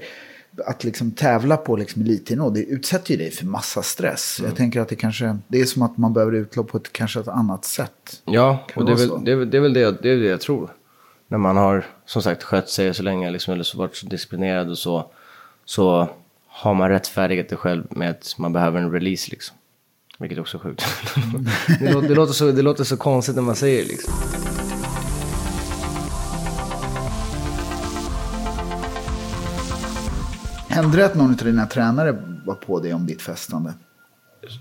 att 0.65 0.83
liksom 0.83 1.11
tävla 1.11 1.57
på 1.57 1.75
liksom 1.75 2.01
elitnivå, 2.01 2.49
det 2.49 2.63
utsätter 2.63 3.11
ju 3.11 3.17
dig 3.17 3.31
för 3.31 3.45
massa 3.45 3.83
stress. 3.83 4.39
Mm. 4.39 4.49
Jag 4.49 4.57
tänker 4.57 4.81
att 4.81 4.89
det 4.89 4.95
kanske, 4.95 5.37
det 5.47 5.61
är 5.61 5.65
som 5.65 5.81
att 5.81 5.97
man 5.97 6.13
behöver 6.13 6.33
utlopp 6.33 6.67
på 6.67 6.77
ett, 6.77 6.93
kanske 6.93 7.19
ett 7.19 7.27
annat 7.27 7.65
sätt. 7.65 8.21
Ja, 8.25 8.67
och 8.75 8.85
det 8.85 8.91
är, 8.91 8.95
väl, 8.95 9.25
det, 9.25 9.31
är, 9.31 9.45
det 9.45 9.57
är 9.57 9.61
väl 9.61 9.73
det, 9.73 10.01
det, 10.01 10.09
är 10.09 10.17
det 10.17 10.27
jag 10.27 10.41
tror. 10.41 10.69
När 11.27 11.37
man 11.37 11.57
har, 11.57 11.85
som 12.05 12.21
sagt, 12.21 12.43
skött 12.43 12.69
sig 12.69 12.93
så 12.93 13.03
länge, 13.03 13.31
liksom, 13.31 13.53
eller 13.53 13.63
så 13.63 13.77
varit 13.77 13.95
så 13.95 14.07
disciplinerad 14.07 14.69
och 14.69 14.77
så, 14.77 15.11
så 15.65 16.09
har 16.47 16.73
man 16.73 16.89
rättfärdigat 16.89 17.49
det 17.49 17.55
själv 17.55 17.83
med 17.89 18.09
att 18.09 18.35
man 18.37 18.53
behöver 18.53 18.79
en 18.79 18.91
release 18.91 19.31
liksom. 19.31 19.57
Vilket 20.19 20.39
också 20.39 20.57
är 20.57 20.61
sjukt. 20.61 20.85
Det, 21.79 21.93
låter, 21.93 22.07
det, 22.07 22.15
låter 22.15 22.33
så, 22.33 22.51
det 22.51 22.61
låter 22.61 22.83
så 22.83 22.97
konstigt 22.97 23.35
när 23.35 23.41
man 23.41 23.55
säger 23.55 23.83
det 23.83 23.87
liksom. 23.87 24.13
Hände 30.73 30.97
det 30.97 31.05
att 31.05 31.15
någon 31.15 31.29
av 31.29 31.35
dina 31.35 31.65
tränare 31.65 32.23
var 32.45 32.55
på 32.55 32.79
dig 32.79 32.93
om 32.93 33.05
ditt 33.05 33.21
festande? 33.21 33.73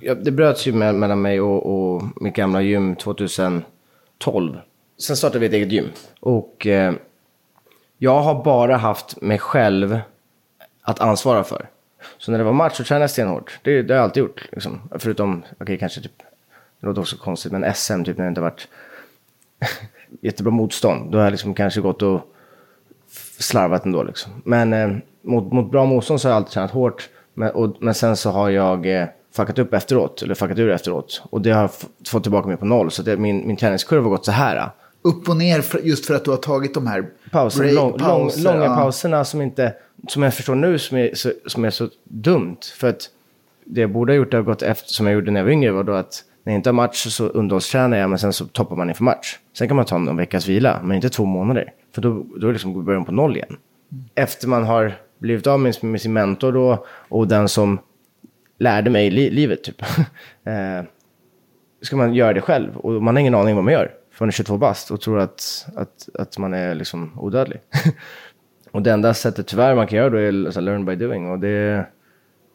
Ja, 0.00 0.14
det 0.14 0.30
bröts 0.30 0.66
ju 0.66 0.72
med, 0.72 0.94
mellan 0.94 1.22
mig 1.22 1.40
och, 1.40 1.94
och 1.94 2.02
mitt 2.20 2.34
gamla 2.34 2.62
gym 2.62 2.96
2012. 2.96 3.64
Sen 4.98 5.16
startade 5.16 5.38
vi 5.38 5.46
ett 5.46 5.52
eget 5.52 5.72
gym. 5.72 5.86
Och 6.20 6.66
eh, 6.66 6.94
jag 7.98 8.22
har 8.22 8.44
bara 8.44 8.76
haft 8.76 9.20
mig 9.22 9.38
själv 9.38 10.00
att 10.82 11.00
ansvara 11.00 11.44
för. 11.44 11.68
Så 12.18 12.30
när 12.30 12.38
det 12.38 12.44
var 12.44 12.52
match 12.52 12.76
så 12.76 12.84
tränade 12.84 13.02
jag 13.02 13.10
stenhårt. 13.10 13.58
Det, 13.62 13.82
det 13.82 13.94
har 13.94 13.98
jag 13.98 14.04
alltid 14.04 14.20
gjort. 14.20 14.48
Liksom. 14.52 14.80
Förutom, 14.98 15.38
okej 15.38 15.56
okay, 15.60 15.78
kanske 15.78 16.00
typ, 16.00 16.18
det 16.80 16.86
låter 16.86 17.00
också 17.00 17.16
konstigt, 17.16 17.52
men 17.52 17.74
SM 17.74 18.04
typ 18.04 18.18
när 18.18 18.24
det 18.24 18.28
inte 18.28 18.40
varit 18.40 18.68
jättebra 20.20 20.50
motstånd. 20.50 21.12
Då 21.12 21.18
har 21.18 21.24
jag 21.24 21.30
liksom 21.30 21.54
kanske 21.54 21.80
gått 21.80 22.02
och 22.02 22.34
slarvat 23.38 23.84
ändå 23.84 24.02
liksom. 24.02 24.32
Men 24.44 24.72
eh, 24.72 24.90
mot, 25.22 25.52
mot 25.52 25.70
bra 25.70 25.84
motstånd 25.84 26.20
så 26.20 26.28
har 26.28 26.32
jag 26.32 26.36
alltid 26.36 26.52
tränat 26.52 26.70
hårt. 26.70 27.08
Men, 27.34 27.50
och, 27.50 27.76
men 27.80 27.94
sen 27.94 28.16
så 28.16 28.30
har 28.30 28.50
jag 28.50 29.00
eh, 29.00 29.06
fuckat 29.36 29.58
upp 29.58 29.74
efteråt, 29.74 30.22
eller 30.22 30.34
fuckat 30.34 30.58
ur 30.58 30.70
efteråt. 30.70 31.22
Och 31.30 31.40
det 31.40 31.50
har 31.50 31.70
fått 32.06 32.22
tillbaka 32.22 32.48
mig 32.48 32.56
på 32.56 32.64
noll. 32.64 32.90
Så 32.90 33.02
det, 33.02 33.16
min, 33.16 33.46
min 33.46 33.56
träningskurva 33.56 34.02
har 34.02 34.10
gått 34.10 34.24
så 34.24 34.32
här. 34.32 34.70
Upp 35.02 35.28
och 35.28 35.36
ner 35.36 35.60
för, 35.60 35.78
just 35.78 36.06
för 36.06 36.14
att 36.14 36.24
du 36.24 36.30
har 36.30 36.38
tagit 36.38 36.74
de 36.74 36.86
här 36.86 37.06
Pauser, 37.30 37.58
break, 37.58 37.74
lång, 37.74 37.98
pauser, 37.98 38.42
lång, 38.42 38.54
långa 38.54 38.64
ja. 38.66 38.76
pauserna 38.76 39.24
som 39.24 39.42
inte 39.42 39.72
som 40.08 40.22
jag 40.22 40.34
förstår 40.34 40.54
nu 40.54 40.78
som 40.78 40.98
är, 40.98 41.14
så, 41.14 41.32
som 41.46 41.64
är 41.64 41.70
så 41.70 41.88
dumt. 42.04 42.56
För 42.78 42.88
att 42.88 43.10
det 43.64 43.80
jag 43.80 43.90
borde 43.90 44.12
ha 44.12 44.16
gjort, 44.16 44.30
det 44.30 44.36
har 44.36 44.44
gått 44.44 44.62
efter, 44.62 44.92
som 44.92 45.06
jag 45.06 45.14
gjorde 45.14 45.30
när 45.30 45.40
jag 45.40 45.44
var 45.44 45.52
yngre, 45.52 45.72
var 45.72 45.84
då 45.84 45.92
att 45.92 46.24
när 46.44 46.52
jag 46.52 46.58
inte 46.58 46.68
har 46.68 46.74
match 46.74 47.06
så 47.08 47.26
underhållstränar 47.26 47.96
jag, 47.96 48.10
men 48.10 48.18
sen 48.18 48.32
så 48.32 48.46
toppar 48.46 48.76
man 48.76 48.88
inför 48.88 49.04
match. 49.04 49.38
Sen 49.58 49.68
kan 49.68 49.76
man 49.76 49.86
ta 49.86 49.98
någon 49.98 50.16
veckas 50.16 50.48
vila, 50.48 50.80
men 50.82 50.96
inte 50.96 51.10
två 51.10 51.24
månader. 51.24 51.72
För 51.94 52.02
då, 52.02 52.10
då 52.10 52.22
liksom 52.24 52.52
liksom 52.52 52.84
början 52.84 53.04
på 53.04 53.12
noll 53.12 53.36
igen. 53.36 53.56
Efter 54.14 54.48
man 54.48 54.64
har 54.64 54.94
blivit 55.18 55.46
av 55.46 55.60
med, 55.60 55.84
med 55.84 56.00
sin 56.00 56.12
mentor 56.12 56.52
då, 56.52 56.86
och 57.08 57.28
den 57.28 57.48
som 57.48 57.78
lärde 58.58 58.90
mig 58.90 59.10
li 59.10 59.30
livet, 59.30 59.64
typ. 59.64 59.82
eh, 60.44 60.84
ska 61.82 61.96
man 61.96 62.14
göra 62.14 62.32
det 62.32 62.40
själv, 62.40 62.76
och 62.76 63.02
man 63.02 63.16
har 63.16 63.20
ingen 63.20 63.34
aning 63.34 63.54
vad 63.54 63.64
man 63.64 63.72
gör. 63.72 63.92
För 64.12 64.24
man 64.24 64.28
är 64.28 64.32
22 64.32 64.56
bast 64.56 64.90
och 64.90 65.00
tror 65.00 65.18
att, 65.18 65.66
att, 65.76 66.08
att 66.14 66.38
man 66.38 66.54
är 66.54 66.74
liksom 66.74 67.18
odödlig. 67.18 67.60
och 68.70 68.82
det 68.82 68.92
enda 68.92 69.14
sättet 69.14 69.46
tyvärr 69.46 69.74
man 69.74 69.86
kan 69.86 69.98
göra 69.98 70.10
då 70.10 70.16
är 70.16 70.46
alltså, 70.46 70.60
learn 70.60 70.84
by 70.84 70.96
doing. 70.96 71.30
Och 71.30 71.38
det, 71.38 71.86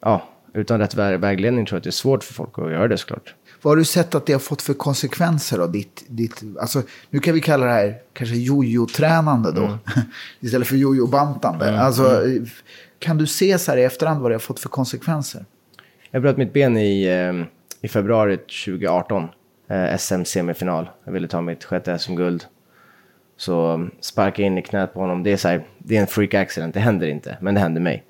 ja, 0.00 0.22
utan 0.52 0.78
rätt 0.78 0.94
vägledning 0.94 1.66
tror 1.66 1.76
jag 1.76 1.80
att 1.80 1.84
det 1.84 1.90
är 1.90 1.92
svårt 1.92 2.24
för 2.24 2.34
folk 2.34 2.58
att 2.58 2.70
göra 2.70 2.88
det 2.88 2.96
såklart. 2.96 3.34
Vad 3.62 3.70
har 3.70 3.76
du 3.76 3.84
sett 3.84 4.14
att 4.14 4.26
det 4.26 4.32
har 4.32 4.40
fått 4.40 4.62
för 4.62 4.74
konsekvenser 4.74 5.58
då? 5.58 5.66
Ditt, 5.66 6.04
ditt, 6.08 6.42
alltså, 6.60 6.82
nu 7.10 7.20
kan 7.20 7.34
vi 7.34 7.40
kalla 7.40 7.66
det 7.66 7.72
här 7.72 7.98
kanske 8.12 8.36
jojo-tränande 8.36 9.52
då. 9.52 9.64
Mm. 9.64 9.78
Istället 10.40 10.68
för 10.68 10.76
jojo-bantande. 10.76 11.68
Mm. 11.68 11.80
Alltså, 11.80 12.24
mm. 12.24 12.46
kan 12.98 13.18
du 13.18 13.26
se 13.26 13.58
så 13.58 13.70
här 13.70 13.78
i 13.78 13.84
efterhand 13.84 14.22
vad 14.22 14.30
det 14.30 14.34
har 14.34 14.40
fått 14.40 14.60
för 14.60 14.68
konsekvenser? 14.68 15.44
Jag 16.10 16.22
bröt 16.22 16.36
mitt 16.36 16.52
ben 16.52 16.76
i, 16.76 17.04
eh, 17.04 17.44
i 17.80 17.88
februari 17.88 18.36
2018. 18.36 19.28
Eh, 19.68 19.96
SM-semifinal. 19.98 20.88
Jag 21.04 21.12
ville 21.12 21.28
ta 21.28 21.40
mitt 21.40 21.64
sjätte 21.64 21.98
SM-guld. 21.98 22.44
Så 23.36 23.88
sparka 24.00 24.42
in 24.42 24.58
i 24.58 24.62
knät 24.62 24.94
på 24.94 25.00
honom. 25.00 25.22
Det 25.22 25.32
är, 25.32 25.36
så 25.36 25.48
här, 25.48 25.66
det 25.78 25.96
är 25.96 26.00
en 26.00 26.06
freak 26.06 26.34
accident. 26.34 26.74
Det 26.74 26.80
händer 26.80 27.06
inte, 27.06 27.36
men 27.40 27.54
det 27.54 27.60
hände 27.60 27.80
mig. 27.80 28.04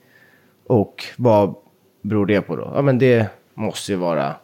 Och 0.66 1.04
vad 1.16 1.54
beror 2.02 2.26
det 2.26 2.40
på 2.40 2.56
då? 2.56 2.72
Ja, 2.74 2.82
men 2.82 2.98
det 2.98 3.26
måste 3.54 3.92
ju 3.92 3.98
vara 3.98 4.36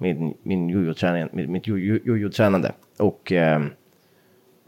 min, 0.00 0.34
min 0.42 0.68
jojo-träning, 0.68 1.28
mitt 1.32 1.66
jojo-tränande. 1.66 2.72
Och 2.98 3.32
eh, 3.32 3.62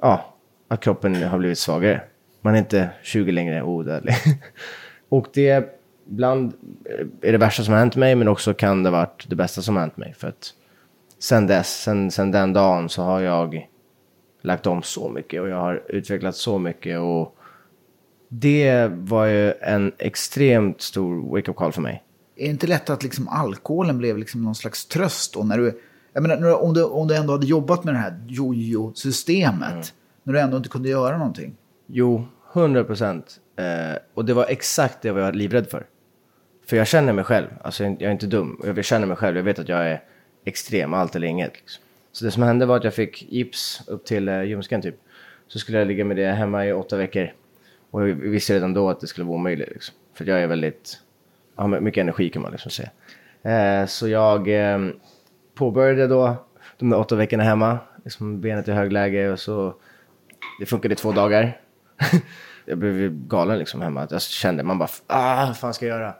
ja, 0.00 0.34
att 0.68 0.80
kroppen 0.80 1.22
har 1.22 1.38
blivit 1.38 1.58
svagare. 1.58 2.00
Man 2.40 2.54
är 2.54 2.58
inte 2.58 2.90
20 3.02 3.32
längre 3.32 3.62
oh, 3.62 3.68
odödlig. 3.68 4.14
och 5.08 5.26
det 5.32 5.78
ibland 6.10 6.52
eh, 6.84 7.28
är 7.28 7.32
det 7.32 7.38
värsta 7.38 7.62
som 7.62 7.72
har 7.72 7.78
hänt 7.78 7.96
mig, 7.96 8.14
men 8.14 8.28
också 8.28 8.54
kan 8.54 8.82
det 8.82 8.90
ha 8.90 8.98
varit 8.98 9.26
det 9.28 9.36
bästa 9.36 9.62
som 9.62 9.76
har 9.76 9.80
hänt 9.80 9.96
mig. 9.96 10.14
För 10.18 10.28
att 10.28 10.54
sen 11.18 11.46
dess, 11.46 11.82
sen, 11.82 12.10
sen 12.10 12.30
den 12.30 12.52
dagen 12.52 12.88
så 12.88 13.02
har 13.02 13.20
jag 13.20 13.68
lagt 14.42 14.66
om 14.66 14.82
så 14.82 15.08
mycket 15.08 15.40
och 15.40 15.48
jag 15.48 15.60
har 15.60 15.82
utvecklat 15.88 16.36
så 16.36 16.58
mycket. 16.58 16.98
och 16.98 17.36
det 18.28 18.90
var 18.92 19.26
ju 19.26 19.52
en 19.52 19.92
extremt 19.98 20.80
stor 20.80 21.30
wake-up 21.30 21.56
call 21.56 21.72
för 21.72 21.82
mig 21.82 22.02
är 22.42 22.46
det 22.46 22.52
inte 22.52 22.66
lätt 22.66 22.90
att 22.90 23.02
liksom 23.02 23.28
alkoholen 23.28 23.99
blev 23.99 24.18
liksom 24.18 24.42
någon 24.42 24.54
slags 24.54 24.87
tröst 24.87 25.34
då? 25.34 25.44
När 25.44 25.58
du, 25.58 25.80
jag 26.12 26.22
menar, 26.22 26.62
om, 26.62 26.75
du, 26.75 26.84
om 26.84 27.08
du 27.08 27.16
ändå 27.16 27.32
hade 27.32 27.46
jobbat 27.46 27.84
med 27.84 27.94
det 27.94 27.99
här 27.99 28.25
jojo-systemet, 28.28 29.72
mm. 29.72 29.84
när 30.22 30.32
du 30.32 30.40
ändå 30.40 30.56
inte 30.56 30.68
kunde 30.68 30.88
göra 30.88 31.18
någonting? 31.18 31.56
Jo, 31.87 32.26
hundra 32.52 32.84
procent. 32.84 33.40
Eh, 33.56 33.99
och 34.14 34.25
det 34.25 34.34
var 34.34 34.46
exakt 34.49 35.02
det 35.02 35.08
jag 35.08 35.14
var 35.14 35.32
livrädd 35.32 35.66
för. 35.70 35.87
För 36.66 36.76
jag 36.76 36.87
känner 36.87 37.12
mig 37.12 37.25
själv, 37.25 37.46
alltså 37.62 37.84
jag 37.84 38.02
är 38.02 38.11
inte 38.11 38.26
dum, 38.26 38.61
jag 38.64 38.84
känner 38.84 39.06
mig 39.06 39.16
själv, 39.16 39.37
jag 39.37 39.44
vet 39.44 39.58
att 39.58 39.68
jag 39.68 39.90
är 39.90 40.02
extrem, 40.44 40.94
allt 40.94 41.16
eller 41.16 41.26
inget. 41.26 41.52
Liksom. 41.52 41.84
Så 42.12 42.25
det 42.25 42.30
som 42.30 42.42
hände 42.42 42.66
var 42.66 42.76
att 42.76 42.84
jag 42.84 42.94
fick 42.94 43.32
gips 43.32 43.82
upp 43.87 44.04
till 44.04 44.28
eh, 44.28 44.42
ljumsken 44.42 44.82
typ. 44.82 44.96
Så 45.49 45.58
skulle 45.58 45.78
jag 45.78 45.88
ligga 45.88 46.04
med 46.04 46.16
det 46.16 46.32
hemma 46.32 46.66
i 46.66 46.72
åtta 46.72 46.96
veckor. 46.96 47.32
Och 47.90 48.08
jag 48.08 48.14
visste 48.14 48.54
redan 48.54 48.75
då 48.75 48.90
att 48.90 49.00
det 49.00 49.06
skulle 49.06 49.26
vara 49.26 49.34
omöjligt. 49.34 49.68
Liksom. 49.70 49.94
För 50.14 50.25
jag 50.25 50.42
är 50.42 50.46
väldigt 50.46 50.99
ja, 51.56 51.66
mycket 51.66 52.00
energi 52.00 52.30
kan 52.30 52.42
man 52.42 52.52
liksom 52.52 52.71
säga. 52.71 52.90
Eh, 53.42 53.87
så 53.87 54.09
jag 54.09 54.49
eh, 54.49 54.78
påbörjade 55.54 56.06
då 56.06 56.37
de 56.78 56.90
där 56.90 56.99
åtta 56.99 57.16
veckorna 57.16 57.42
hemma, 57.42 57.78
liksom 58.04 58.40
benet 58.40 58.68
i 58.68 58.73
högläge 58.73 59.30
och 59.30 59.40
så. 59.40 59.75
Det 60.61 60.66
funkade 60.66 60.92
i 60.92 60.97
två 60.97 61.12
dagar. 61.12 61.61
jag 62.64 62.78
blev 62.78 63.26
galen 63.26 63.59
liksom 63.59 63.80
hemma. 63.80 64.06
Jag 64.11 64.23
kände, 64.23 64.62
man 64.62 64.78
bara, 64.78 64.88
ah, 65.06 65.47
vad 65.47 65.56
fan 65.56 65.75
ska 65.75 65.87
jag 65.87 65.99
göra? 65.99 66.14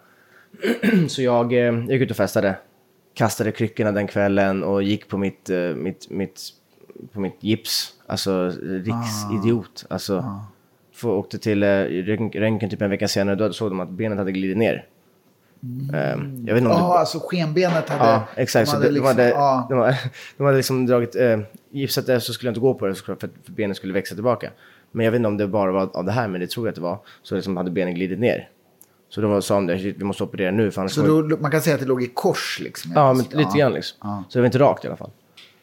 så 1.09 1.23
jag 1.23 1.53
eh, 1.53 1.85
gick 1.85 2.03
ut 2.03 2.11
och 2.11 2.17
festade. 2.17 2.57
Kastade 3.15 3.53
kryckorna 3.53 3.93
den 3.93 4.07
kvällen 4.07 4.65
och 4.65 4.83
gick 4.83 5.09
på 5.09 5.19
mitt, 5.19 5.51
eh, 5.51 5.59
mitt, 5.59 6.11
mitt, 6.11 6.41
på 7.13 7.21
mitt 7.21 7.37
gips. 7.41 7.93
Alltså 8.07 8.53
riksidiot. 8.63 9.87
Ah. 9.89 9.95
Alltså, 9.95 10.19
ah. 10.19 10.47
För, 10.95 11.09
åkte 11.09 11.39
till 11.39 11.63
eh, 11.63 11.69
röntgen 12.35 12.71
typ 12.71 12.83
en 12.83 12.91
vecka 12.91 13.09
senare 13.09 13.37
då 13.37 13.53
såg 13.53 13.71
de 13.71 13.81
att 13.81 13.91
benet 13.91 14.19
hade 14.19 14.33
glidit 14.33 14.57
ner. 14.57 14.87
Mm. 15.63 16.47
Jag 16.47 16.55
vet 16.55 16.63
inte 16.63 16.75
om 16.75 16.81
ja, 16.81 16.93
det... 16.93 16.99
alltså 16.99 17.21
skenbenet 17.21 17.89
hade... 17.89 18.11
Ja, 18.11 18.23
exakt. 18.37 18.71
De 18.71 18.77
hade, 18.77 18.89
de, 18.89 18.93
liksom, 18.93 19.07
hade, 19.07 19.29
ja. 19.29 19.67
de, 19.71 19.79
hade, 19.79 19.99
de 20.37 20.45
hade 20.45 20.57
liksom 20.57 20.87
dragit... 20.87 21.17
Eh, 21.17 21.39
gipsat 21.71 22.07
det 22.07 22.21
så 22.21 22.33
skulle 22.33 22.49
jag 22.49 22.51
inte 22.51 22.61
gå 22.61 22.75
på 22.75 22.87
det 22.87 22.95
för 22.95 23.13
att 23.13 23.47
benen 23.47 23.75
skulle 23.75 23.93
växa 23.93 24.15
tillbaka. 24.15 24.51
Men 24.93 25.05
jag 25.05 25.13
vet 25.13 25.17
inte 25.19 25.29
om 25.29 25.37
det 25.37 25.47
bara 25.47 25.73
var 25.73 25.97
av 25.97 26.05
det 26.05 26.13
här, 26.13 26.29
men 26.29 26.41
det 26.41 26.51
tror 26.51 26.67
jag 26.67 26.71
att 26.71 26.77
det 26.77 26.83
var. 26.83 26.99
Så 27.23 27.35
liksom 27.35 27.57
hade 27.57 27.71
benen 27.71 27.95
glidit 27.95 28.19
ner. 28.19 28.49
Så 29.09 29.21
då 29.21 29.43
sa 29.43 29.61
de 29.61 29.75
vi 29.75 30.05
måste 30.05 30.25
operera 30.25 30.51
nu. 30.51 30.71
För 30.71 30.89
så 30.89 31.03
då, 31.03 31.37
man 31.37 31.51
kan 31.51 31.61
säga 31.61 31.75
att 31.75 31.81
det 31.81 31.87
låg 31.87 32.03
i 32.03 32.07
kors 32.07 32.61
liksom? 32.61 32.93
Ja, 32.95 33.13
men 33.13 33.27
lite 33.31 33.59
grann 33.59 33.73
liksom. 33.73 33.99
Ja. 34.03 34.25
Så 34.29 34.39
det 34.39 34.43
var 34.43 34.47
inte 34.47 34.59
rakt 34.59 34.85
i 34.85 34.89
alla 34.89 34.97
fall. 34.97 35.11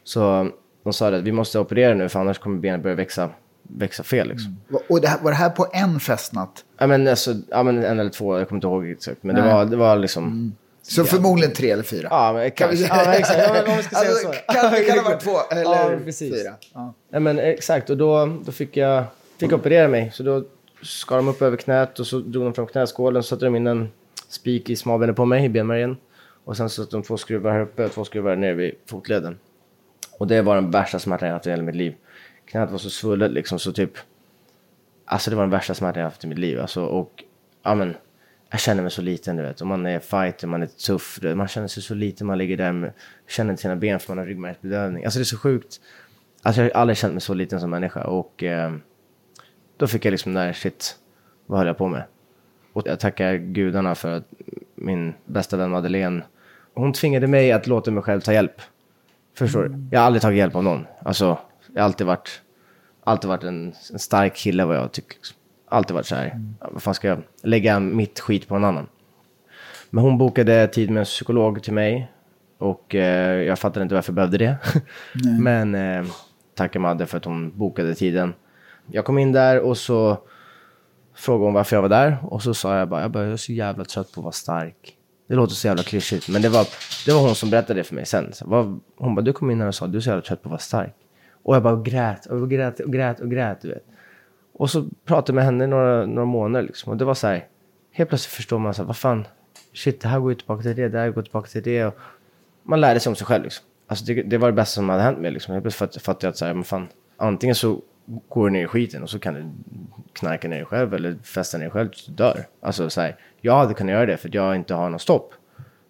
Så 0.03 0.51
de 0.83 0.93
sa 0.93 1.07
att 1.07 1.23
vi 1.23 1.31
måste 1.31 1.59
operera 1.59 1.93
nu 1.93 2.09
för 2.09 2.19
annars 2.19 2.39
kommer 2.39 2.59
benet 2.59 2.83
börja 2.83 2.95
växa 2.95 3.29
växa 3.77 4.03
fel. 4.03 4.27
Liksom. 4.27 4.57
Mm. 4.69 4.81
Och 4.89 5.01
det 5.01 5.07
här, 5.07 5.19
var 5.21 5.31
det 5.31 5.37
här 5.37 5.49
på 5.49 5.67
en 5.73 5.99
festnatt? 5.99 6.65
Ja 6.77 6.87
men, 6.87 7.07
alltså, 7.07 7.35
ja, 7.49 7.63
men 7.63 7.83
en 7.83 7.99
eller 7.99 8.09
två, 8.09 8.39
jag 8.39 8.47
kommer 8.47 8.57
inte 8.57 8.67
ihåg 8.67 8.89
exakt. 8.89 9.23
Men 9.23 9.35
det 9.35 9.41
var, 9.41 9.65
det 9.65 9.75
var 9.75 9.95
liksom... 9.95 10.23
Mm. 10.23 10.55
Så 10.81 11.01
ja. 11.01 11.05
förmodligen 11.05 11.53
tre 11.53 11.71
eller 11.71 11.83
fyra? 11.83 12.07
Ja, 12.11 12.33
men, 12.33 12.51
kan 12.51 12.69
vi, 12.69 12.83
ja, 12.83 13.13
exakt. 13.13 13.39
Ja, 13.39 13.53
men, 13.53 13.71
om 13.71 13.77
vi 13.77 13.83
ska 13.83 13.95
säga 13.95 14.09
alltså, 14.09 14.27
så. 14.27 14.33
Kan, 14.53 14.85
kan 14.85 14.97
det 14.97 15.01
vara 15.01 15.17
två 15.19 15.37
eller 15.51 15.61
ja, 15.61 15.91
precis. 16.05 16.33
fyra? 16.33 16.53
Ja. 16.73 16.93
ja. 17.09 17.19
men 17.19 17.39
exakt, 17.39 17.89
och 17.89 17.97
då, 17.97 18.39
då 18.45 18.51
fick 18.51 18.77
jag 18.77 19.03
fick 19.39 19.53
operera 19.53 19.87
mig. 19.87 20.11
Så 20.13 20.23
då 20.23 20.43
skar 20.81 21.15
de 21.15 21.27
upp 21.27 21.41
över 21.41 21.57
knät 21.57 21.99
och 21.99 22.07
så 22.07 22.19
drog 22.19 22.43
de 22.43 22.53
fram 22.53 22.67
knäskålen. 22.67 23.23
Så 23.23 23.27
satte 23.27 23.45
de 23.45 23.55
in 23.55 23.67
en 23.67 23.89
spik 24.29 24.69
i 24.69 24.75
smalbenet 24.75 25.15
på 25.15 25.25
mig, 25.25 25.45
i 25.45 25.49
benmärgen. 25.49 25.97
Och 26.43 26.57
sen 26.57 26.69
satte 26.69 26.91
de 26.91 27.03
två 27.03 27.17
skruvar 27.17 27.51
här 27.51 27.61
uppe 27.61 27.85
och 27.85 27.91
två 27.91 28.05
skruvar 28.05 28.35
nere 28.35 28.53
vid 28.53 28.75
fotleden. 28.85 29.39
Och 30.17 30.27
det 30.27 30.41
var 30.41 30.55
den 30.55 30.71
värsta 30.71 30.99
smärtan 30.99 31.27
jag 31.27 31.35
haft 31.35 31.47
i 31.47 31.49
hela 31.49 31.63
mitt 31.63 31.75
liv 31.75 31.95
knät 32.51 32.71
var 32.71 32.77
så 32.77 32.89
svullet 32.89 33.31
liksom 33.31 33.59
så 33.59 33.71
typ. 33.71 33.91
Alltså 35.05 35.29
det 35.29 35.35
var 35.35 35.43
den 35.43 35.49
värsta 35.49 35.73
smärtan 35.73 36.01
jag 36.01 36.09
haft 36.09 36.23
i 36.23 36.27
mitt 36.27 36.39
liv. 36.39 36.59
Alltså, 36.59 36.85
och 36.85 37.23
ja 37.63 37.75
men. 37.75 37.95
Jag 38.51 38.59
känner 38.59 38.81
mig 38.81 38.91
så 38.91 39.01
liten 39.01 39.35
du 39.35 39.43
vet. 39.43 39.61
Och 39.61 39.67
man 39.67 39.85
är 39.85 39.99
fighter, 39.99 40.47
man 40.47 40.61
är 40.61 40.67
tuff. 40.67 41.19
Man 41.35 41.47
känner 41.47 41.67
sig 41.67 41.83
så 41.83 41.93
liten, 41.93 42.27
man 42.27 42.37
ligger 42.37 42.57
där 42.57 42.71
med, 42.71 42.93
känner 43.27 43.51
inte 43.51 43.61
sina 43.61 43.75
ben 43.75 43.99
för 43.99 44.11
man 44.11 44.17
har 44.17 44.25
ryggmärgsbedövning. 44.25 45.05
Alltså 45.05 45.19
det 45.19 45.23
är 45.23 45.25
så 45.25 45.37
sjukt. 45.37 45.81
Alltså 46.41 46.61
jag 46.61 46.73
har 46.73 46.81
aldrig 46.81 46.97
känt 46.97 47.13
mig 47.13 47.21
så 47.21 47.33
liten 47.33 47.59
som 47.59 47.69
människa. 47.69 48.03
Och 48.03 48.43
eh, 48.43 48.73
då 49.77 49.87
fick 49.87 50.05
jag 50.05 50.11
liksom 50.11 50.33
där, 50.33 50.53
shit, 50.53 50.95
vad 51.45 51.57
höll 51.59 51.67
jag 51.67 51.77
på 51.77 51.87
med? 51.87 52.03
Och 52.73 52.87
jag 52.87 52.99
tackar 52.99 53.35
gudarna 53.35 53.95
för 53.95 54.17
att 54.17 54.23
min 54.75 55.13
bästa 55.25 55.57
vän 55.57 55.69
Madeleine, 55.69 56.23
hon 56.73 56.93
tvingade 56.93 57.27
mig 57.27 57.51
att 57.51 57.67
låta 57.67 57.91
mig 57.91 58.03
själv 58.03 58.21
ta 58.21 58.33
hjälp. 58.33 58.61
Förstår 59.33 59.63
du? 59.63 59.87
Jag 59.91 59.99
har 59.99 60.05
aldrig 60.05 60.21
tagit 60.21 60.37
hjälp 60.37 60.55
av 60.55 60.63
någon. 60.63 60.85
Alltså, 61.03 61.37
jag 61.73 61.81
har 61.81 61.85
alltid 61.85 62.07
varit, 62.07 62.41
alltid 63.03 63.27
varit 63.27 63.43
en, 63.43 63.73
en 63.91 63.99
stark 63.99 64.35
kille 64.35 64.65
vad 64.65 64.77
jag 64.77 64.91
tycker. 64.91 65.15
Liksom. 65.15 65.37
Alltid 65.69 65.93
varit 65.93 66.05
så 66.05 66.15
här, 66.15 66.25
mm. 66.25 66.55
vad 66.71 66.83
fan 66.83 66.93
ska 66.93 67.07
jag 67.07 67.21
lägga 67.43 67.79
mitt 67.79 68.19
skit 68.19 68.47
på 68.47 68.55
en 68.55 68.63
annan? 68.63 68.87
Men 69.89 70.03
hon 70.03 70.17
bokade 70.17 70.67
tid 70.67 70.89
med 70.89 70.99
en 70.99 71.05
psykolog 71.05 71.63
till 71.63 71.73
mig. 71.73 72.11
Och 72.57 72.95
eh, 72.95 73.41
jag 73.43 73.59
fattade 73.59 73.83
inte 73.83 73.95
varför 73.95 74.11
jag 74.11 74.15
behövde 74.15 74.37
det. 74.37 74.57
Men 75.39 75.75
eh, 75.75 76.05
tackar 76.55 76.79
Madde 76.79 77.05
för 77.05 77.17
att 77.17 77.25
hon 77.25 77.57
bokade 77.57 77.95
tiden. 77.95 78.33
Jag 78.91 79.05
kom 79.05 79.17
in 79.17 79.31
där 79.31 79.59
och 79.59 79.77
så 79.77 80.17
frågade 81.15 81.45
hon 81.45 81.53
varför 81.53 81.75
jag 81.75 81.81
var 81.81 81.89
där. 81.89 82.17
Och 82.23 82.43
så 82.43 82.53
sa 82.53 82.77
jag 82.77 82.89
bara, 82.89 83.01
jag, 83.01 83.11
bara, 83.11 83.23
jag 83.23 83.33
är 83.33 83.37
så 83.37 83.51
jävla 83.51 83.85
trött 83.85 84.11
på 84.11 84.19
att 84.19 84.23
vara 84.23 84.31
stark. 84.31 84.95
Det 85.27 85.35
låter 85.35 85.53
så 85.53 85.67
jävla 85.67 85.83
klyschigt, 85.83 86.29
men 86.29 86.41
det 86.41 86.49
var, 86.49 86.67
det 87.05 87.11
var 87.11 87.21
hon 87.21 87.35
som 87.35 87.49
berättade 87.49 87.79
det 87.79 87.83
för 87.83 87.95
mig 87.95 88.05
sen. 88.05 88.33
Så, 88.33 88.47
vad, 88.47 88.79
hon 88.97 89.15
bara, 89.15 89.21
du 89.21 89.33
kom 89.33 89.51
in 89.51 89.61
här 89.61 89.67
och 89.67 89.75
sa, 89.75 89.87
du 89.87 89.97
är 89.97 90.01
så 90.01 90.09
jävla 90.09 90.21
trött 90.21 90.41
på 90.41 90.49
att 90.49 90.51
vara 90.51 90.59
stark. 90.59 90.95
Och 91.43 91.55
jag 91.55 91.63
bara 91.63 91.75
grät 91.75 92.25
och 92.25 92.49
grät 92.49 92.79
och 92.79 92.93
grät 92.93 93.19
och 93.19 93.31
grät. 93.31 93.61
Du 93.61 93.67
vet. 93.67 93.85
Och 94.53 94.69
så 94.69 94.89
pratade 95.05 95.31
jag 95.31 95.35
med 95.35 95.45
henne 95.45 95.67
några, 95.67 96.05
några 96.05 96.25
månader 96.25 96.65
liksom. 96.65 96.91
Och 96.91 96.97
det 96.97 97.05
var 97.05 97.13
så 97.13 97.27
här. 97.27 97.47
Helt 97.91 98.09
plötsligt 98.09 98.33
förstår 98.33 98.59
man 98.59 98.73
så 98.73 98.81
här, 98.81 98.87
vad 98.87 98.97
fan. 98.97 99.27
Shit, 99.73 100.01
det 100.01 100.07
här 100.07 100.19
går 100.19 100.31
ju 100.31 100.35
tillbaka 100.35 100.63
till 100.63 100.75
det, 100.75 100.89
det 100.89 100.99
här 100.99 101.09
går 101.09 101.21
tillbaka 101.21 101.47
till 101.47 101.63
det. 101.63 101.85
Och 101.85 101.97
man 102.63 102.81
lärde 102.81 102.99
sig 102.99 103.09
om 103.09 103.15
sig 103.15 103.27
själv 103.27 103.43
liksom. 103.43 103.65
Alltså 103.87 104.05
det, 104.05 104.23
det 104.23 104.37
var 104.37 104.47
det 104.47 104.53
bästa 104.53 104.75
som 104.75 104.89
hade 104.89 105.01
hänt 105.01 105.19
mig 105.19 105.31
liksom. 105.31 105.53
Helt 105.53 105.63
plötsligt 105.63 106.01
fattade 106.01 106.25
jag 106.25 106.31
att 106.31 106.37
så 106.37 106.45
här, 106.45 106.53
men 106.53 106.63
fan. 106.63 106.87
Antingen 107.17 107.55
så 107.55 107.81
går 108.29 108.45
du 108.45 108.53
ner 108.53 108.63
i 108.63 108.67
skiten 108.67 109.03
och 109.03 109.09
så 109.09 109.19
kan 109.19 109.33
du 109.33 109.43
knarka 110.13 110.47
ner 110.47 110.55
dig 110.55 110.65
själv 110.65 110.93
eller 110.93 111.15
festa 111.23 111.57
ner 111.57 111.65
dig 111.65 111.71
själv 111.71 111.89
tills 111.89 112.05
du 112.05 112.13
dör. 112.13 112.45
Alltså 112.61 112.89
så 112.89 113.01
här, 113.01 113.15
jag 113.41 113.55
hade 113.57 113.73
kunnat 113.73 113.93
göra 113.93 114.05
det 114.05 114.17
för 114.17 114.27
att 114.27 114.33
jag 114.33 114.55
inte 114.55 114.73
har 114.73 114.89
något 114.89 115.01
stopp. 115.01 115.33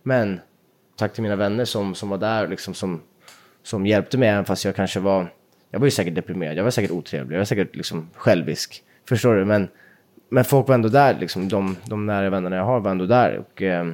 Men 0.03 0.39
tack 0.95 1.13
till 1.13 1.23
mina 1.23 1.35
vänner 1.35 1.65
som, 1.65 1.95
som 1.95 2.09
var 2.09 2.17
där 2.17 2.47
liksom 2.47 2.73
som, 2.73 3.01
som 3.63 3.85
hjälpte 3.85 4.17
mig 4.17 4.29
även 4.29 4.45
fast 4.45 4.65
jag 4.65 4.75
kanske 4.75 4.99
var 4.99 5.27
jag 5.71 5.79
var 5.79 5.88
ju 5.88 5.91
säkert 5.91 6.15
deprimerad, 6.15 6.57
jag 6.57 6.63
var 6.63 6.71
säkert 6.71 6.91
otrevlig, 6.91 7.35
jag 7.35 7.39
var 7.39 7.45
säkert 7.45 7.75
liksom 7.75 8.09
självisk. 8.13 8.83
Förstår 9.05 9.35
du? 9.35 9.45
Men 9.45 9.67
men 10.29 10.43
folk 10.43 10.67
var 10.67 10.75
ändå 10.75 10.89
där, 10.89 11.19
liksom, 11.19 11.47
de, 11.47 11.75
de 11.85 12.05
nära 12.05 12.29
vännerna 12.29 12.55
jag 12.55 12.63
har 12.63 12.79
var 12.79 12.91
ändå 12.91 13.05
där. 13.05 13.38
Och, 13.38 13.61
eh, 13.61 13.91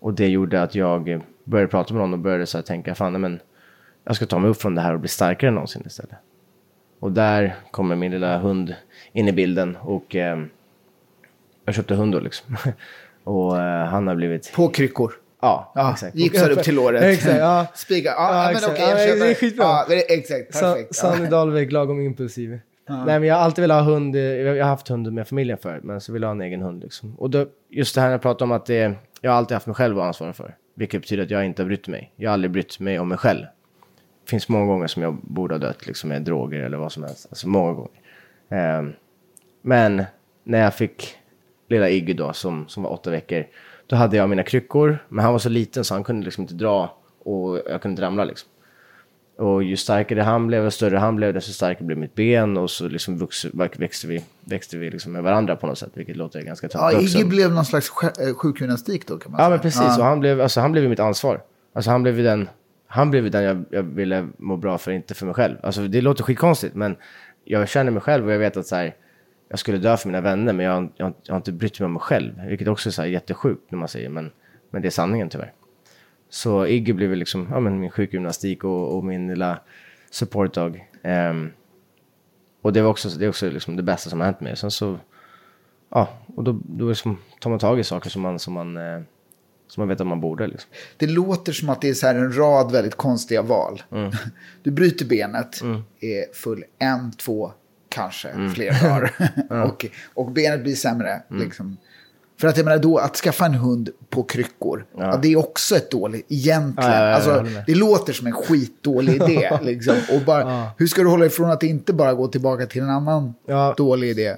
och 0.00 0.14
det 0.14 0.28
gjorde 0.28 0.62
att 0.62 0.74
jag 0.74 1.22
började 1.44 1.70
prata 1.70 1.94
med 1.94 2.00
någon 2.00 2.12
och 2.12 2.18
började 2.18 2.46
så 2.46 2.58
här 2.58 2.62
tänka, 2.62 2.94
fan 2.94 3.12
nej, 3.12 3.20
men 3.20 3.40
jag 4.04 4.16
ska 4.16 4.26
ta 4.26 4.38
mig 4.38 4.50
upp 4.50 4.60
från 4.60 4.74
det 4.74 4.80
här 4.80 4.94
och 4.94 5.00
bli 5.00 5.08
starkare 5.08 5.48
än 5.48 5.54
någonsin 5.54 5.82
istället. 5.86 6.16
Och 7.00 7.12
där 7.12 7.54
kommer 7.70 7.96
min 7.96 8.12
lilla 8.12 8.38
hund 8.38 8.74
in 9.12 9.28
i 9.28 9.32
bilden 9.32 9.76
och 9.76 10.16
eh, 10.16 10.44
jag 11.64 11.74
köpte 11.74 11.94
hund 11.94 12.12
då 12.12 12.20
liksom. 12.20 12.56
och 13.24 13.60
eh, 13.60 13.86
han 13.86 14.06
har 14.06 14.14
blivit... 14.14 14.52
På 14.54 14.68
kryckor? 14.68 15.12
Ja, 15.44 15.72
Ja, 15.74 15.92
exakt. 15.92 16.16
gipsar 16.16 16.50
upp 16.50 16.62
till 16.62 16.74
låret. 16.74 17.02
exakt, 17.14 17.38
ja. 17.38 17.66
Spikar. 17.74 18.10
Ja, 18.12 18.52
Ja, 18.52 18.60
men 18.60 18.70
okej, 18.70 18.84
Ja, 18.84 18.90
jag 18.98 19.08
köper. 19.08 19.24
det 19.24 19.30
är 19.30 19.34
skitbra. 19.34 19.64
Ja, 19.64 19.84
exakt, 20.08 20.54
Sa- 20.54 20.60
perfekt. 20.74 20.94
Sanny 20.94 21.24
Ja. 21.24 21.30
Dahlbeck, 21.30 21.72
lagom 21.72 22.00
impulsiv. 22.00 22.58
Nej, 22.88 23.04
men 23.20 23.24
jag 23.24 23.34
har 23.34 23.42
alltid 23.42 23.62
velat 23.62 23.84
ha 23.84 23.92
hund. 23.92 24.16
Jag 24.16 24.64
har 24.64 24.70
haft 24.70 24.88
hund 24.88 25.12
med 25.12 25.28
familjen 25.28 25.58
för, 25.58 25.80
men 25.82 26.00
så 26.00 26.12
vill 26.12 26.22
jag 26.22 26.28
ha 26.28 26.34
en 26.34 26.40
egen 26.40 26.62
hund. 26.62 26.82
Liksom. 26.82 27.14
Och 27.18 27.30
då, 27.30 27.46
just 27.70 27.94
det 27.94 28.00
här 28.00 28.10
jag 28.10 28.22
pratar 28.22 28.44
om 28.46 28.52
att 28.52 28.66
det, 28.66 28.92
jag 29.20 29.30
har 29.30 29.38
alltid 29.38 29.54
haft 29.54 29.66
mig 29.66 29.74
själv 29.76 29.98
att 29.98 30.04
ansvara 30.06 30.32
för. 30.32 30.54
Vilket 30.74 31.00
betyder 31.00 31.22
att 31.22 31.30
jag 31.30 31.44
inte 31.44 31.62
har 31.62 31.66
brytt 31.66 31.88
mig. 31.88 32.12
Jag 32.16 32.30
har 32.30 32.34
aldrig 32.34 32.50
brytt 32.50 32.80
mig 32.80 32.98
om 32.98 33.08
mig 33.08 33.18
själv. 33.18 33.40
Det 34.24 34.30
finns 34.30 34.48
många 34.48 34.66
gånger 34.66 34.86
som 34.86 35.02
jag 35.02 35.14
borde 35.14 35.54
ha 35.54 35.58
dött 35.58 35.86
liksom, 35.86 36.08
med 36.08 36.22
droger 36.22 36.60
eller 36.60 36.76
vad 36.76 36.92
som 36.92 37.02
helst. 37.04 37.26
Alltså 37.30 37.48
många 37.48 37.72
gånger. 37.72 37.90
Ehm, 38.50 38.92
men 39.62 40.04
när 40.44 40.58
jag 40.60 40.74
fick 40.74 41.14
lilla 41.68 41.88
Iggy 41.88 42.12
då, 42.12 42.32
som, 42.32 42.68
som 42.68 42.82
var 42.82 42.90
åtta 42.92 43.10
veckor, 43.10 43.46
då 43.86 43.96
hade 43.96 44.16
jag 44.16 44.28
mina 44.30 44.42
kryckor. 44.42 44.98
Men 45.08 45.24
han 45.24 45.32
var 45.32 45.38
så 45.38 45.48
liten 45.48 45.84
så 45.84 45.94
han 45.94 46.04
kunde 46.04 46.24
liksom 46.24 46.42
inte 46.42 46.54
dra 46.54 46.96
och 47.24 47.56
jag 47.56 47.82
kunde 47.82 47.88
inte 47.92 48.02
ramla 48.02 48.24
liksom. 48.24 48.48
Och 49.38 49.62
ju 49.62 49.76
starkare 49.76 50.20
han 50.20 50.46
blev 50.46 50.66
och 50.66 50.72
större 50.72 50.96
han 50.96 51.16
blev, 51.16 51.34
desto 51.34 51.52
starkare 51.52 51.84
blev 51.84 51.98
mitt 51.98 52.14
ben 52.14 52.56
och 52.56 52.70
så 52.70 52.88
liksom 52.88 53.18
vux, 53.18 53.44
växte 53.78 54.06
vi, 54.06 54.24
växte 54.44 54.76
vi 54.76 54.90
liksom 54.90 55.12
med 55.12 55.22
varandra 55.22 55.56
på 55.56 55.66
något 55.66 55.78
sätt, 55.78 55.90
vilket 55.94 56.16
låter 56.16 56.42
ganska 56.42 56.68
Ja, 56.72 56.90
töntigt 56.90 57.04
också. 57.04 57.18
Iggy 57.18 57.28
blev 57.28 57.52
någon 57.52 57.64
slags 57.64 57.90
eh, 58.02 58.34
sjukgymnastik 58.34 59.06
då 59.08 59.18
kan 59.18 59.32
man 59.32 59.38
Ja, 59.40 59.44
säga. 59.44 59.50
men 59.50 59.60
precis. 59.60 59.98
Och 59.98 60.04
han 60.04 60.20
blev, 60.20 60.40
alltså, 60.40 60.60
han 60.60 60.72
blev 60.72 60.88
mitt 60.90 61.00
ansvar. 61.00 61.40
Alltså 61.72 61.90
han 61.90 62.02
blev 62.02 62.18
ju 62.18 62.24
den, 62.24 62.48
han 62.86 63.10
blev 63.10 63.30
den 63.30 63.42
jag, 63.42 63.64
jag 63.70 63.82
ville 63.82 64.28
må 64.38 64.56
bra 64.56 64.78
för, 64.78 64.90
inte 64.92 65.14
för 65.14 65.26
mig 65.26 65.34
själv. 65.34 65.56
Alltså 65.62 65.80
det 65.82 66.00
låter 66.00 66.24
skitkonstigt, 66.24 66.74
men 66.74 66.96
jag 67.44 67.68
känner 67.68 67.90
mig 67.90 68.02
själv 68.02 68.26
och 68.26 68.32
jag 68.32 68.38
vet 68.38 68.56
att 68.56 68.66
så 68.66 68.76
här, 68.76 68.94
jag 69.48 69.58
skulle 69.58 69.78
dö 69.78 69.96
för 69.96 70.08
mina 70.08 70.20
vänner, 70.20 70.52
men 70.52 70.66
jag, 70.66 70.88
jag, 70.96 71.14
jag 71.22 71.32
har 71.32 71.36
inte 71.36 71.52
brytt 71.52 71.80
mig 71.80 71.84
om 71.84 71.92
mig 71.92 72.00
själv. 72.00 72.40
Vilket 72.48 72.68
också 72.68 72.88
är 72.88 72.90
så 72.90 73.02
här 73.02 73.08
jättesjukt 73.08 73.70
när 73.70 73.78
man 73.78 73.88
säger, 73.88 74.08
men, 74.08 74.30
men 74.70 74.82
det 74.82 74.88
är 74.88 74.90
sanningen 74.90 75.28
tyvärr. 75.28 75.52
Så 76.28 76.66
Iggy 76.66 76.92
blev 76.92 77.16
liksom, 77.16 77.48
ja 77.50 77.60
men 77.60 77.80
min 77.80 77.90
sjukgymnastik 77.90 78.64
och, 78.64 78.96
och 78.96 79.04
min 79.04 79.28
lilla 79.28 79.58
support 80.10 80.54
dog. 80.54 80.84
Ehm, 81.02 81.50
och 82.62 82.72
det 82.72 82.82
var 82.82 82.90
också, 82.90 83.08
det 83.08 83.24
är 83.24 83.28
också 83.28 83.50
liksom 83.50 83.76
det 83.76 83.82
bästa 83.82 84.10
som 84.10 84.20
har 84.20 84.26
hänt 84.26 84.40
mig. 84.40 84.56
Sen 84.56 84.70
så, 84.70 84.98
ja, 85.88 86.08
och 86.36 86.44
då, 86.44 86.60
då 86.64 86.88
liksom 86.88 87.18
tar 87.40 87.50
man 87.50 87.58
tag 87.58 87.80
i 87.80 87.84
saker 87.84 88.10
som 88.10 88.22
man, 88.22 88.38
som 88.38 88.54
man, 88.54 88.76
eh, 88.76 89.00
som 89.68 89.80
man 89.80 89.88
vet 89.88 90.00
att 90.00 90.06
man 90.06 90.20
borde 90.20 90.46
liksom. 90.46 90.70
Det 90.96 91.06
låter 91.06 91.52
som 91.52 91.68
att 91.68 91.80
det 91.80 91.88
är 91.88 91.94
så 91.94 92.06
här 92.06 92.14
en 92.14 92.36
rad 92.36 92.72
väldigt 92.72 92.94
konstiga 92.94 93.42
val. 93.42 93.82
Mm. 93.90 94.10
Du 94.62 94.70
bryter 94.70 95.06
benet, 95.06 95.60
är 96.00 96.34
full 96.34 96.64
en, 96.78 97.12
två, 97.12 97.52
kanske 97.94 98.28
Mm. 98.28 98.50
fler 98.54 98.82
dagar. 98.82 99.12
och, 99.66 99.86
och 100.14 100.30
benet 100.32 100.62
blir 100.62 100.74
sämre. 100.74 101.22
Mm. 101.30 101.42
Liksom. 101.42 101.76
För 102.40 102.48
att 102.48 102.56
jag 102.56 102.64
menar 102.64 102.78
då, 102.78 102.98
att 102.98 103.16
skaffa 103.16 103.46
en 103.46 103.54
hund 103.54 103.90
på 104.10 104.22
kryckor, 104.22 104.86
ja. 104.98 105.16
det 105.22 105.32
är 105.32 105.36
också 105.38 105.76
ett 105.76 105.90
dåligt, 105.90 106.26
egentligen. 106.28 106.90
Ja, 106.90 106.98
ja, 107.00 107.08
ja, 107.08 107.14
alltså, 107.14 107.46
det 107.66 107.74
låter 107.74 108.12
som 108.12 108.26
en 108.26 108.32
skitdålig 108.32 109.14
idé. 109.22 109.58
liksom. 109.62 109.94
och 110.14 110.20
bara, 110.26 110.68
Hur 110.78 110.86
ska 110.86 111.02
du 111.02 111.08
hålla 111.08 111.26
ifrån 111.26 111.50
att 111.50 111.62
inte 111.62 111.92
bara 111.92 112.14
gå 112.14 112.28
tillbaka 112.28 112.66
till 112.66 112.82
en 112.82 112.90
annan 112.90 113.34
Ja. 113.46 113.74
dålig 113.76 114.08
idé? 114.10 114.36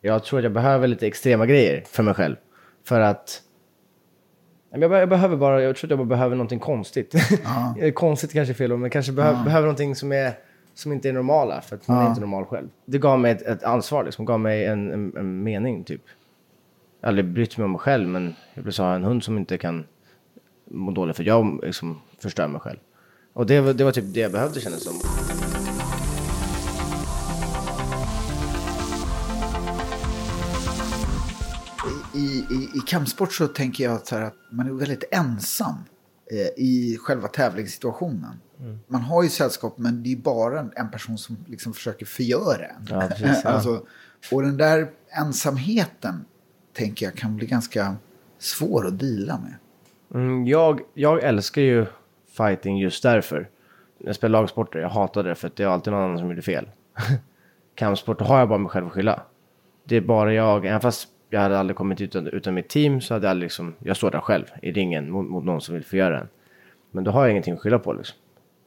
Jag 0.00 0.24
tror 0.24 0.38
att 0.38 0.42
jag 0.42 0.52
behöver 0.52 0.88
lite 0.88 1.06
extrema 1.06 1.46
grejer 1.46 1.84
för 1.90 2.02
mig 2.02 2.14
själv. 2.14 2.36
För 2.86 3.00
att... 3.00 3.40
Jag, 4.72 4.90
be- 4.90 4.98
jag 4.98 5.08
behöver 5.08 5.36
bara, 5.36 5.62
jag 5.62 5.76
tror 5.76 5.86
att 5.88 5.90
jag 5.90 5.98
bara 5.98 6.08
behöver 6.08 6.36
någonting 6.36 6.58
konstigt. 6.58 7.14
Konstigt 7.94 8.32
kanske 8.32 8.52
är 8.52 8.54
fel 8.54 8.72
ord, 8.72 8.78
men 8.80 8.90
kanske 8.90 9.12
behöver, 9.12 9.44
behöver 9.44 9.66
någonting 9.66 9.94
som, 9.96 10.12
är, 10.12 10.32
som 10.80 10.92
inte 10.92 11.08
är 11.08 11.12
normala. 11.12 11.60
För 11.60 11.76
att 11.76 11.88
man 11.88 12.04
är 12.04 12.08
inte 12.08 12.20
normal 12.20 12.44
själv. 12.44 12.68
Det 12.84 12.98
gav 12.98 13.18
mig 13.20 13.32
ett, 13.32 13.42
ett 13.42 13.62
ansvar, 13.64 14.04
liksom. 14.04 14.24
gav 14.24 14.40
mig 14.40 14.64
en, 14.66 14.92
en, 14.92 15.16
en 15.16 15.42
mening 15.42 15.84
typ. 15.84 16.02
Jag 17.00 17.06
har 17.06 17.08
aldrig 17.08 17.24
brytt 17.24 17.56
mig 17.58 17.64
om 17.64 17.70
mig 17.72 17.80
själv, 17.80 18.08
men 18.08 18.34
jag 18.54 18.62
vill 18.62 18.74
ha 18.78 18.94
en 18.94 19.04
hund 19.04 19.24
som 19.24 19.38
inte 19.38 19.58
kan 19.58 19.84
må 20.70 20.90
dåligt 20.92 21.16
för 21.16 21.24
jag 21.24 21.60
liksom 21.64 22.00
förstör 22.18 22.48
mig 22.48 22.60
själv. 22.60 22.78
Och 23.32 23.46
det, 23.46 23.60
var- 23.60 23.72
det 23.72 23.84
var 23.84 23.92
typ 23.92 24.14
det 24.14 24.20
jag 24.20 24.32
behövde 24.32 24.60
kännas 24.60 24.84
som. 24.84 24.94
i, 32.14 32.44
i, 32.50 32.68
i 32.74 32.80
kampsport 32.86 33.32
så 33.32 33.48
tänker 33.48 33.84
jag 33.84 33.92
att, 33.94 34.06
så 34.06 34.16
här, 34.16 34.22
att 34.22 34.34
man 34.50 34.66
är 34.68 34.72
väldigt 34.72 35.04
ensam 35.10 35.74
i 36.56 36.98
själva 37.00 37.28
tävlingssituationen. 37.28 38.40
Mm. 38.60 38.78
Man 38.86 39.00
har 39.00 39.22
ju 39.22 39.28
sällskap 39.28 39.78
men 39.78 40.02
det 40.02 40.12
är 40.12 40.16
bara 40.16 40.60
en, 40.76 40.90
person 40.90 41.18
som 41.18 41.36
liksom 41.46 41.72
försöker 41.72 42.06
förgöra 42.06 42.66
en. 42.66 42.86
Ja, 42.90 43.00
precis, 43.08 43.40
ja. 43.44 43.50
alltså, 43.50 43.82
och 44.32 44.42
den 44.42 44.56
där 44.56 44.90
ensamheten 45.08 46.24
tänker 46.72 47.06
jag 47.06 47.14
kan 47.14 47.36
bli 47.36 47.46
ganska 47.46 47.96
svår 48.38 48.86
att 48.86 48.98
deala 48.98 49.38
med. 49.38 49.54
Mm, 50.14 50.46
jag, 50.46 50.80
jag 50.94 51.22
älskar 51.22 51.62
ju 51.62 51.86
fighting 52.36 52.78
just 52.78 53.02
därför. 53.02 53.48
Jag 53.98 54.16
spelar 54.16 54.40
lagsporter, 54.40 54.78
jag 54.78 54.88
hatar 54.88 55.24
det 55.24 55.34
för 55.34 55.48
att 55.48 55.56
det 55.56 55.62
är 55.62 55.68
alltid 55.68 55.92
någon 55.92 56.02
annan 56.02 56.18
som 56.18 56.28
gjorde 56.28 56.42
fel. 56.42 56.68
Kampsport 57.74 58.20
har 58.20 58.38
jag 58.38 58.48
bara 58.48 58.58
mig 58.58 58.70
själv 58.70 58.86
att 58.86 58.92
skylla. 58.92 59.22
Det 59.84 59.96
är 59.96 60.00
bara 60.00 60.34
jag, 60.34 60.66
även 60.66 60.80
fast 60.80 61.08
jag 61.30 61.40
hade 61.40 61.58
aldrig 61.58 61.76
kommit 61.76 62.00
utan, 62.00 62.26
utan 62.26 62.54
mitt 62.54 62.68
team 62.68 63.00
så 63.00 63.14
hade 63.14 63.26
jag 63.26 63.30
aldrig 63.30 63.46
liksom, 63.46 63.74
jag 63.78 63.96
står 63.96 64.10
där 64.10 64.20
själv 64.20 64.44
i 64.62 64.72
ringen 64.72 65.10
mot, 65.10 65.26
mot 65.26 65.44
någon 65.44 65.60
som 65.60 65.74
vill 65.74 65.84
förgöra 65.84 66.20
en. 66.20 66.28
Men 66.90 67.04
då 67.04 67.10
har 67.10 67.22
jag 67.22 67.30
ingenting 67.30 67.54
att 67.54 67.60
skylla 67.60 67.78
på 67.78 67.92
liksom. 67.92 68.16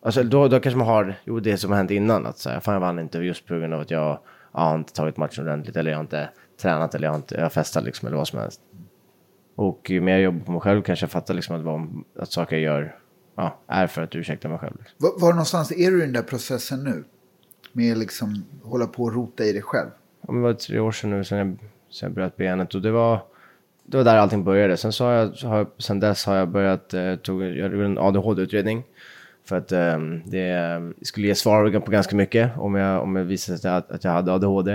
Alltså 0.01 0.23
då, 0.23 0.47
då 0.47 0.59
kanske 0.59 0.77
man 0.77 0.87
har, 0.87 1.15
jo 1.25 1.39
det 1.39 1.57
som 1.57 1.71
har 1.71 1.77
hänt 1.77 1.91
innan, 1.91 2.25
att 2.25 2.37
så 2.37 2.49
här, 2.49 2.59
fan 2.59 2.73
jag 2.73 2.81
vann 2.81 2.99
inte 2.99 3.17
just 3.17 3.45
på 3.45 3.53
grund 3.53 3.73
av 3.73 3.81
att 3.81 3.91
jag, 3.91 4.19
jag 4.53 4.59
har 4.59 4.75
inte 4.75 4.93
tagit 4.93 5.17
matchen 5.17 5.43
ordentligt 5.43 5.75
eller 5.75 5.91
jag 5.91 5.97
har 5.97 6.03
inte 6.03 6.29
tränat 6.61 6.95
eller 6.95 7.07
jag 7.07 7.11
har 7.11 7.17
inte, 7.17 7.35
jag 7.35 7.41
har 7.41 7.49
festat 7.49 7.83
liksom 7.83 8.07
eller 8.07 8.17
vad 8.17 8.27
som 8.27 8.39
helst. 8.39 8.61
Och 9.55 9.89
ju 9.89 10.01
mer 10.01 10.13
jag 10.13 10.21
jobbar 10.21 10.45
på 10.45 10.51
mig 10.51 10.61
själv 10.61 10.81
kanske 10.81 11.03
jag 11.03 11.11
fattar 11.11 11.33
liksom 11.33 11.55
att, 11.55 11.61
vad, 11.61 12.03
att 12.19 12.31
saker 12.31 12.55
jag 12.55 12.63
gör 12.63 12.95
ja, 13.35 13.59
är 13.67 13.87
för 13.87 14.01
att 14.01 14.15
ursäkta 14.15 14.49
mig 14.49 14.57
själv. 14.57 14.75
Liksom. 14.79 14.95
Var, 14.97 15.21
var 15.21 15.33
någonstans 15.33 15.71
är 15.71 15.91
du 15.91 15.97
i 15.97 16.01
den 16.01 16.13
där 16.13 16.21
processen 16.21 16.83
nu? 16.83 17.03
Med 17.71 17.97
liksom 17.97 18.45
hålla 18.63 18.87
på 18.87 19.03
och 19.03 19.13
rota 19.13 19.43
i 19.43 19.51
dig 19.51 19.61
själv? 19.61 19.89
Ja, 20.27 20.33
det 20.33 20.39
var 20.39 20.53
tre 20.53 20.79
år 20.79 20.91
sedan 20.91 21.09
nu 21.09 21.23
sedan 21.23 21.37
jag, 21.37 21.57
så 21.93 22.05
jag 22.05 22.11
bröt 22.11 22.37
benet 22.37 22.75
och 22.75 22.81
det 22.81 22.91
var, 22.91 23.19
det 23.83 23.97
var 23.97 24.03
där 24.03 24.17
allting 24.17 24.43
började. 24.43 24.77
Sen, 24.77 24.93
så 24.93 25.05
har 25.05 25.11
jag, 25.11 25.35
så 25.35 25.47
har 25.47 25.57
jag, 25.57 25.67
sen 25.77 25.99
dess 25.99 26.25
har 26.25 26.35
jag 26.35 26.49
börjat, 26.49 26.93
eh, 26.93 27.15
tog, 27.15 27.43
jag 27.43 27.71
gjorde 27.71 27.85
en 27.85 27.97
ADHD-utredning. 27.97 28.83
För 29.45 29.57
att 29.57 29.71
eh, 29.71 29.99
det 30.25 30.81
skulle 31.01 31.27
ge 31.27 31.35
svar 31.35 31.79
på 31.79 31.91
ganska 31.91 32.15
mycket 32.15 32.57
om 32.57 32.75
jag, 32.75 33.03
om 33.03 33.15
jag 33.15 33.23
visade 33.23 33.55
att 33.55 33.63
jag, 33.63 33.95
att 33.95 34.03
jag 34.03 34.11
hade 34.11 34.33
ADHD. 34.33 34.71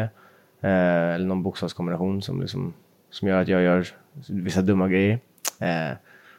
Eh, 0.61 1.11
eller 1.15 1.27
någon 1.27 1.43
bokstavskombination 1.43 2.23
som, 2.23 2.41
liksom, 2.41 2.73
som 3.11 3.29
gör 3.29 3.43
att 3.43 3.49
jag 3.49 3.63
gör 3.63 3.87
vissa 4.29 4.63
dumma 4.63 4.89
grejer. 4.89 5.19
Eh, 5.61 5.97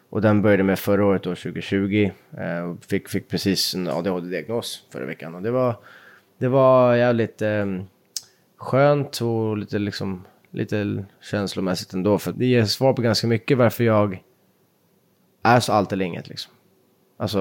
och 0.10 0.22
den 0.22 0.42
började 0.42 0.64
med 0.64 0.80
förra 0.80 1.06
året, 1.06 1.24
då, 1.24 1.36
2020. 1.36 2.12
Eh, 2.38 2.60
och 2.60 2.86
fick, 2.86 3.10
fick 3.10 3.28
precis 3.28 3.76
en 3.76 3.88
ADHD-diagnos 3.88 4.84
förra 4.92 5.06
veckan. 5.06 5.36
Och 5.36 5.42
det 5.42 5.52
var, 5.52 5.76
det 6.38 6.48
var 6.48 6.96
jävligt 6.96 7.42
eh, 7.42 7.66
skönt 8.58 9.22
och 9.22 9.58
lite, 9.58 9.80
liksom, 9.80 10.26
lite 10.52 11.06
känslomässigt 11.22 11.94
ändå. 11.94 12.18
För 12.18 12.32
det 12.32 12.46
ger 12.46 12.66
svar 12.66 12.94
på 12.94 13.02
ganska 13.02 13.28
mycket 13.28 13.58
varför 13.58 13.84
jag 13.84 14.24
är 15.44 15.60
så 15.60 15.74
allt 15.74 15.94
eller 15.94 16.06
inget. 16.06 16.28
Liksom. 16.28 16.54
Alltså, 17.18 17.40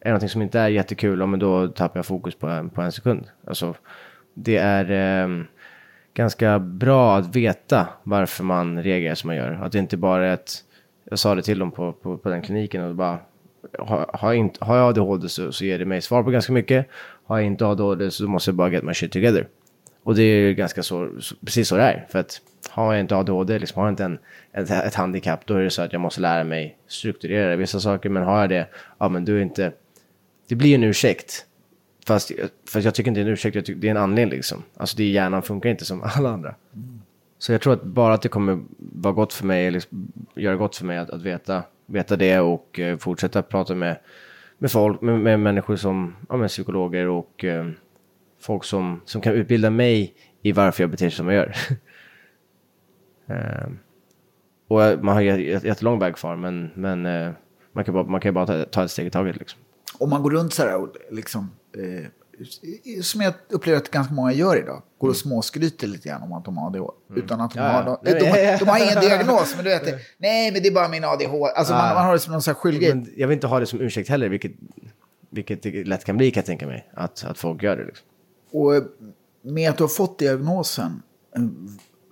är 0.00 0.04
det 0.04 0.10
någonting 0.10 0.28
som 0.28 0.42
inte 0.42 0.60
är 0.60 0.68
jättekul, 0.68 1.20
ja, 1.20 1.26
men 1.26 1.40
då 1.40 1.68
tappar 1.68 1.98
jag 1.98 2.06
fokus 2.06 2.34
på 2.34 2.46
en, 2.46 2.70
på 2.70 2.82
en 2.82 2.92
sekund. 2.92 3.26
Alltså, 3.46 3.74
det 4.34 4.56
är 4.56 4.90
eh, 4.90 5.44
ganska 6.14 6.58
bra 6.58 7.16
att 7.16 7.36
veta 7.36 7.88
varför 8.02 8.44
man 8.44 8.82
reagerar 8.82 9.14
som 9.14 9.28
man 9.28 9.36
gör. 9.36 9.52
Att 9.52 9.72
det 9.72 9.78
inte 9.78 9.96
bara 9.96 10.26
är 10.26 10.34
ett... 10.34 10.52
Jag 11.04 11.18
sa 11.18 11.34
det 11.34 11.42
till 11.42 11.58
dem 11.58 11.70
på, 11.70 11.92
på, 11.92 12.18
på 12.18 12.28
den 12.28 12.42
kliniken 12.42 12.84
och 12.84 12.94
bara... 12.94 13.18
Har, 13.78 14.10
har, 14.14 14.28
jag, 14.28 14.36
inte, 14.36 14.64
har 14.64 14.76
jag 14.76 14.88
ADHD 14.88 15.28
så, 15.28 15.52
så 15.52 15.64
ger 15.64 15.78
det 15.78 15.84
mig 15.84 16.00
svar 16.00 16.22
på 16.22 16.30
ganska 16.30 16.52
mycket. 16.52 16.86
Har 17.24 17.38
jag 17.38 17.46
inte 17.46 17.66
ADHD 17.66 18.10
så 18.10 18.28
måste 18.28 18.50
jag 18.50 18.56
bara 18.56 18.70
get 18.70 18.84
my 18.84 18.94
shit 18.94 19.12
together. 19.12 19.46
Och 20.02 20.14
det 20.14 20.22
är 20.22 20.40
ju 20.40 20.54
ganska 20.54 20.82
så, 20.82 21.10
precis 21.44 21.68
så 21.68 21.76
det 21.76 21.82
är. 21.82 22.06
För 22.10 22.18
att 22.18 22.40
har 22.70 22.92
jag 22.92 23.00
inte 23.00 23.16
ADHD, 23.16 23.58
liksom, 23.58 23.80
har 23.80 23.86
jag 23.86 23.92
inte 23.92 24.04
en, 24.04 24.18
ett, 24.52 24.70
ett 24.70 24.94
handikapp, 24.94 25.46
då 25.46 25.54
är 25.54 25.62
det 25.62 25.70
så 25.70 25.82
att 25.82 25.92
jag 25.92 26.00
måste 26.00 26.20
lära 26.20 26.44
mig 26.44 26.76
strukturera 26.86 27.56
vissa 27.56 27.80
saker. 27.80 28.08
Men 28.08 28.22
har 28.22 28.40
jag 28.40 28.48
det, 28.48 28.66
ja 28.98 29.08
men 29.08 29.24
du 29.24 29.38
är 29.38 29.42
inte... 29.42 29.72
Det 30.48 30.54
blir 30.54 30.74
en 30.74 30.84
ursäkt. 30.84 31.46
Fast, 32.06 32.32
fast 32.68 32.84
jag 32.84 32.94
tycker 32.94 33.10
inte 33.10 33.20
det 33.20 33.24
är 33.24 33.26
en 33.26 33.32
ursäkt, 33.32 33.54
jag 33.54 33.64
tycker 33.64 33.80
det 33.80 33.86
är 33.86 33.90
en 33.90 33.96
anledning 33.96 34.36
liksom. 34.36 34.62
Alltså 34.76 34.96
det, 34.96 35.04
hjärnan 35.04 35.42
funkar 35.42 35.70
inte 35.70 35.84
som 35.84 36.02
alla 36.02 36.30
andra. 36.30 36.54
Så 37.38 37.52
jag 37.52 37.60
tror 37.60 37.72
att 37.72 37.82
bara 37.82 38.14
att 38.14 38.22
det 38.22 38.28
kommer 38.28 38.60
vara 38.78 39.14
gott 39.14 39.32
för 39.32 39.46
mig, 39.46 39.70
liksom, 39.70 40.12
göra 40.34 40.56
gott 40.56 40.76
för 40.76 40.84
mig 40.84 40.98
att, 40.98 41.10
att 41.10 41.22
veta, 41.22 41.62
veta 41.86 42.16
det 42.16 42.40
och 42.40 42.80
eh, 42.80 42.98
fortsätta 42.98 43.42
prata 43.42 43.74
med, 43.74 43.96
med 44.58 44.72
folk, 44.72 45.00
med, 45.00 45.20
med 45.20 45.40
människor 45.40 45.76
som 45.76 46.16
ja, 46.28 46.36
med 46.36 46.48
psykologer 46.48 47.06
och 47.06 47.44
eh, 47.44 47.66
folk 48.40 48.64
som, 48.64 49.00
som 49.04 49.20
kan 49.20 49.32
utbilda 49.34 49.70
mig 49.70 50.14
i 50.42 50.52
varför 50.52 50.82
jag 50.82 50.90
beter 50.90 51.04
mig 51.04 51.10
som 51.12 51.26
jag 51.28 51.34
gör. 51.36 51.54
Eh, 53.28 53.68
och 54.68 55.04
man 55.04 55.14
har 55.14 55.20
ju 55.20 55.50
jättelång 55.64 55.98
väg 55.98 56.14
kvar, 56.16 56.36
men, 56.36 56.70
men 56.74 57.06
eh, 57.06 57.30
man 57.72 57.84
kan 57.84 57.94
bara, 57.94 58.04
man 58.04 58.20
kan 58.20 58.34
bara 58.34 58.46
ta, 58.46 58.64
ta 58.64 58.84
ett 58.84 58.90
steg 58.90 59.06
i 59.06 59.10
taget. 59.10 59.36
Liksom. 59.36 59.60
Om 59.98 60.10
man 60.10 60.22
går 60.22 60.30
runt 60.30 60.52
så 60.54 60.62
här 60.62 60.76
och 60.76 60.88
liksom, 61.10 61.50
eh, 61.76 63.02
som 63.02 63.20
jag 63.20 63.34
upplever 63.50 63.78
att 63.80 63.90
ganska 63.90 64.14
många 64.14 64.32
gör 64.32 64.56
idag, 64.58 64.82
går 64.98 65.08
och 65.08 65.16
småskryter 65.16 65.86
lite 65.86 66.08
grann 66.08 66.22
om 66.22 66.32
att 66.32 66.44
de 66.44 66.56
har 66.56 66.66
ADHD. 66.66 66.92
Mm. 67.10 67.22
Utan 67.24 67.40
att 67.40 67.54
de, 67.54 67.58
Ja, 67.60 67.68
har, 67.68 67.84
de, 67.84 67.98
Nej, 68.02 68.14
de, 68.20 68.26
har- 68.28 68.58
de 68.58 68.68
har 68.68 68.78
ingen 68.78 69.00
diagnos, 69.00 69.54
men 69.56 69.64
du 69.64 69.70
vet, 69.70 70.00
nej 70.18 70.52
men 70.52 70.62
det 70.62 70.68
är 70.68 70.72
bara 70.74 70.88
min 70.88 71.04
ADHD. 71.04 71.52
Alltså 71.56 71.72
man, 71.74 71.88
Ja. 71.88 71.94
man 71.94 72.04
har 72.04 72.12
det 72.12 72.18
som 72.18 72.32
någon 72.32 72.42
skyldighet. 72.42 72.96
Jag 73.16 73.28
vill 73.28 73.34
inte 73.34 73.46
ha 73.46 73.60
det 73.60 73.66
som 73.66 73.80
ursäkt 73.80 74.08
heller, 74.08 74.28
vilket, 74.28 74.52
vilket 75.30 75.62
det 75.62 75.84
lätt 75.84 76.04
kan 76.04 76.16
bli 76.16 76.30
kan 76.30 76.40
jag 76.40 76.46
tänka 76.46 76.66
mig. 76.66 76.90
Att, 76.94 77.24
att 77.24 77.38
folk 77.38 77.62
gör 77.62 77.76
det. 77.76 77.84
Liksom. 77.84 78.06
Och 78.50 78.72
med 79.42 79.70
att 79.70 79.76
du 79.76 79.82
har 79.84 79.88
fått 79.88 80.18
diagnosen, 80.18 81.02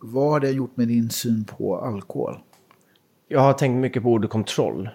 vad 0.01 0.31
har 0.31 0.41
det 0.41 0.51
gjort 0.51 0.77
med 0.77 0.89
din 0.89 1.11
syn 1.11 1.45
på 1.45 1.79
alkohol? 1.79 2.39
Jag 3.29 3.41
har 3.41 3.53
tänkt 3.53 3.81
mycket 3.81 4.03
på 4.03 4.09
ordet 4.09 4.31
kontroll. 4.31 4.89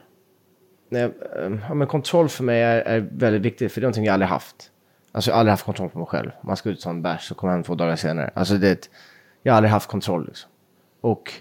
Nej, 0.89 1.11
ehm, 1.45 1.59
ja, 1.67 1.73
men 1.73 1.87
kontroll 1.87 2.29
för 2.29 2.43
mig 2.43 2.61
är, 2.61 2.77
är 2.81 3.09
väldigt 3.11 3.41
viktigt, 3.41 3.71
för 3.71 3.81
det 3.81 3.85
är 3.85 3.87
någonting 3.87 4.05
jag 4.05 4.13
aldrig 4.13 4.29
haft. 4.29 4.71
Alltså 5.11 5.29
jag 5.31 5.35
har 5.35 5.39
aldrig 5.39 5.51
haft 5.51 5.65
kontroll 5.65 5.89
på 5.89 5.97
mig 5.99 6.07
själv. 6.07 6.31
Man 6.43 6.57
ska 6.57 6.69
ut 6.69 6.77
och 6.77 6.83
ta 6.83 6.89
en 6.89 7.01
bärs 7.01 7.31
och 7.31 7.37
komma 7.37 7.51
hem 7.51 7.63
två 7.63 7.75
dagar 7.75 7.95
senare. 7.95 8.31
Alltså 8.33 8.53
det, 8.57 8.67
är 8.67 8.71
ett- 8.71 8.89
jag 9.43 9.53
har 9.53 9.57
aldrig 9.57 9.71
haft 9.71 9.89
kontroll. 9.89 10.25
Liksom. 10.27 10.49
Och 11.01 11.33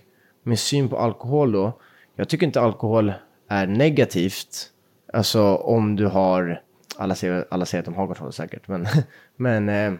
min 0.43 0.57
syn 0.57 0.89
på 0.89 0.99
alkohol 0.99 1.53
då, 1.53 1.73
jag 2.17 2.29
tycker 2.29 2.47
inte 2.47 2.61
alkohol 2.61 3.13
är 3.49 3.67
negativt. 3.67 4.71
Alltså 5.13 5.55
om 5.57 5.97
du 5.97 6.07
har, 6.07 6.63
alla 7.03 7.15
säger, 7.15 7.45
alla 7.51 7.65
säger 7.65 7.83
att 7.83 7.87
de 7.87 7.95
har 7.95 8.07
kontroll 8.07 8.33
säkert, 8.33 8.69
men, 8.69 8.87
men 9.37 9.69
eh, 9.69 9.93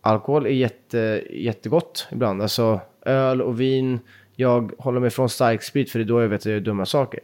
alkohol 0.00 0.46
är 0.46 0.50
jätte, 0.50 1.22
jättegott 1.30 2.08
ibland. 2.12 2.42
Alltså 2.42 2.80
öl 3.02 3.42
och 3.42 3.60
vin. 3.60 4.00
Jag 4.36 4.72
håller 4.78 5.00
mig 5.00 5.10
från 5.10 5.28
starksprit 5.28 5.90
för 5.90 5.98
det 5.98 6.04
är 6.04 6.06
då 6.06 6.22
jag 6.22 6.28
vet 6.28 6.40
att 6.40 6.46
jag 6.46 6.52
gör 6.52 6.60
dumma 6.60 6.86
saker. 6.86 7.20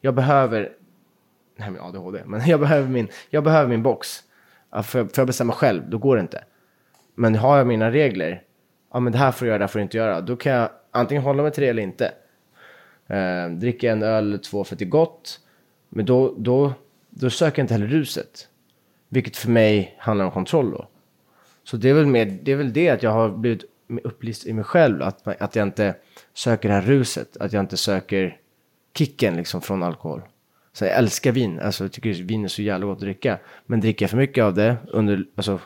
Jag 0.00 0.14
behöver, 0.14 0.72
nej 1.56 1.70
men 1.70 1.80
ADHD, 1.80 2.22
men 2.26 2.40
jag 2.46 2.60
behöver 2.60 2.88
min, 2.88 3.08
jag 3.30 3.44
behöver 3.44 3.68
min 3.68 3.82
box. 3.82 4.22
För, 4.72 4.82
för 4.82 5.10
jag 5.16 5.26
bestämma 5.26 5.52
själv, 5.52 5.90
då 5.90 5.98
går 5.98 6.16
det 6.16 6.20
inte. 6.20 6.44
Men 7.14 7.34
har 7.34 7.58
jag 7.58 7.66
mina 7.66 7.90
regler, 7.90 8.42
ja 8.92 9.00
men 9.00 9.12
det 9.12 9.18
här 9.18 9.32
får 9.32 9.46
du 9.46 9.48
göra, 9.48 9.58
det 9.58 9.62
här 9.62 9.68
får 9.68 9.78
du 9.78 9.82
inte 9.82 9.96
göra. 9.96 10.20
Då 10.20 10.36
kan 10.36 10.52
jag 10.52 10.70
antingen 10.90 11.22
hålla 11.22 11.42
mig 11.42 11.52
till 11.52 11.62
det 11.62 11.68
eller 11.68 11.82
inte. 11.82 12.12
Eh, 13.06 13.50
dricka 13.50 13.92
en 13.92 14.02
öl 14.02 14.26
eller 14.26 14.38
två 14.38 14.64
för 14.64 14.74
att 14.74 14.78
det 14.78 14.84
är 14.84 14.88
gott. 14.88 15.40
Men 15.88 16.06
då, 16.06 16.34
då, 16.38 16.72
då 17.20 17.30
söker 17.30 17.58
jag 17.58 17.64
inte 17.64 17.74
heller 17.74 17.86
ruset. 17.86 18.48
Vilket 19.08 19.36
för 19.36 19.50
mig 19.50 19.96
handlar 19.98 20.24
om 20.24 20.30
kontroll 20.30 20.70
då. 20.70 20.88
Så 21.64 21.76
det 21.76 21.90
är 21.90 21.94
väl, 21.94 22.06
med, 22.06 22.38
det 22.42 22.52
är 22.52 22.56
väl 22.56 22.72
det 22.72 22.88
att 22.88 23.02
jag 23.02 23.10
har 23.10 23.30
blivit 23.30 23.64
upplyst 24.04 24.46
i 24.46 24.52
mig 24.52 24.64
själv. 24.64 25.02
Att, 25.02 25.42
att 25.42 25.56
jag 25.56 25.62
inte 25.62 25.94
söker 26.34 26.68
det 26.68 26.74
här 26.74 26.82
ruset. 26.82 27.36
Att 27.36 27.52
jag 27.52 27.60
inte 27.60 27.76
söker 27.76 28.40
kicken 28.94 29.36
liksom 29.36 29.60
från 29.60 29.82
alkohol. 29.82 30.22
Så 30.72 30.84
jag 30.84 30.94
älskar 30.94 31.32
vin. 31.32 31.60
Alltså 31.60 31.84
jag 31.84 31.92
tycker 31.92 32.12
vin 32.12 32.44
är 32.44 32.48
så 32.48 32.62
jävla 32.62 32.86
gott 32.86 32.96
att 32.96 33.00
dricka. 33.00 33.38
Men 33.66 33.80
dricker 33.80 34.04
jag 34.04 34.10
för 34.10 34.16
mycket 34.16 34.44
av 34.44 34.54
det 34.54 34.76
under, 34.88 35.24
alltså 35.36 35.60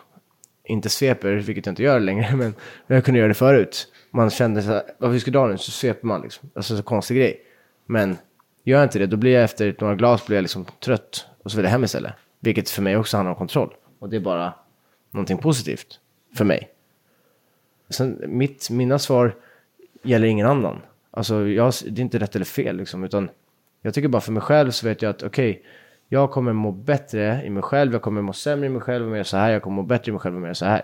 inte 0.65 0.89
sveper, 0.89 1.33
vilket 1.33 1.67
jag 1.67 1.73
inte 1.73 1.83
gör 1.83 2.01
längre, 2.01 2.37
men 2.37 2.55
jag 2.87 3.05
kunde 3.05 3.19
göra 3.19 3.29
det 3.29 3.35
förut. 3.35 3.93
Man 4.11 4.31
kände 4.31 4.63
så 4.63 4.69
här, 4.69 4.83
vad 4.99 5.11
vi 5.11 5.21
ska 5.21 5.31
dra 5.31 5.47
nu, 5.47 5.59
så 5.59 5.71
sveper 5.71 6.07
man 6.07 6.23
liksom. 6.23 6.51
Alltså 6.55 6.77
så 6.77 6.83
konstig 6.83 7.17
grej. 7.17 7.41
Men 7.87 8.17
gör 8.65 8.79
jag 8.79 8.87
inte 8.87 8.99
det, 8.99 9.07
då 9.07 9.17
blir 9.17 9.33
jag 9.33 9.45
efter 9.45 9.77
några 9.81 9.95
glas 9.95 10.27
blir 10.27 10.37
jag 10.37 10.43
liksom 10.43 10.67
trött 10.85 11.27
och 11.43 11.51
så 11.51 11.57
vill 11.57 11.65
jag 11.65 11.71
hem 11.71 11.85
istället. 11.85 12.13
Vilket 12.41 12.71
för 12.71 12.83
mig 12.83 12.97
också 12.97 13.17
handlar 13.17 13.33
om 13.33 13.39
kontroll. 13.39 13.75
Och 13.99 14.09
det 14.09 14.17
är 14.17 14.21
bara 14.21 14.55
någonting 15.11 15.39
positivt 15.39 16.01
för 16.37 16.45
mig. 16.45 16.71
Sen, 17.89 18.25
mitt, 18.27 18.71
mina 18.71 18.99
svar 18.99 19.35
gäller 20.03 20.27
ingen 20.27 20.47
annan. 20.47 20.81
Alltså, 21.11 21.47
jag, 21.47 21.73
det 21.89 22.01
är 22.01 22.03
inte 22.03 22.19
rätt 22.19 22.37
eller 22.37 22.45
fel 22.45 22.77
liksom, 22.77 23.05
utan 23.05 23.31
jag 23.83 23.95
tycker 23.95 24.09
bara 24.09 24.21
för 24.21 24.33
mig 24.33 24.43
själv 24.43 24.71
så 24.71 24.87
vet 24.87 25.03
jag 25.03 25.11
att 25.11 25.23
okej, 25.23 25.63
jag 26.09 26.31
kommer 26.31 26.53
må 26.53 26.73
bättre 26.73 27.43
i 27.45 27.51
mig 27.51 27.63
själv, 27.63 27.93
jag 27.93 28.03
kommer 28.03 28.23
må 28.23 28.33
sämre 28.33 28.67
i 28.67 28.69
mig 28.69 28.81
själv 28.81 29.05
om 29.05 29.11
jag 29.11 29.17
gör 29.17 29.25
så 29.25 29.37
här, 29.37 29.51
jag 29.51 29.63
kommer 29.63 29.77
må 29.77 29.83
bättre 29.83 30.11
i 30.11 30.13
mig 30.13 30.21
själv 30.21 30.37
om 30.37 30.43
jag 30.43 30.49
gör 30.49 30.55
så 30.55 30.65
här. 30.65 30.83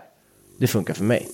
Det 0.59 0.67
funkar 0.67 0.93
för 0.93 1.03
mig. 1.03 1.27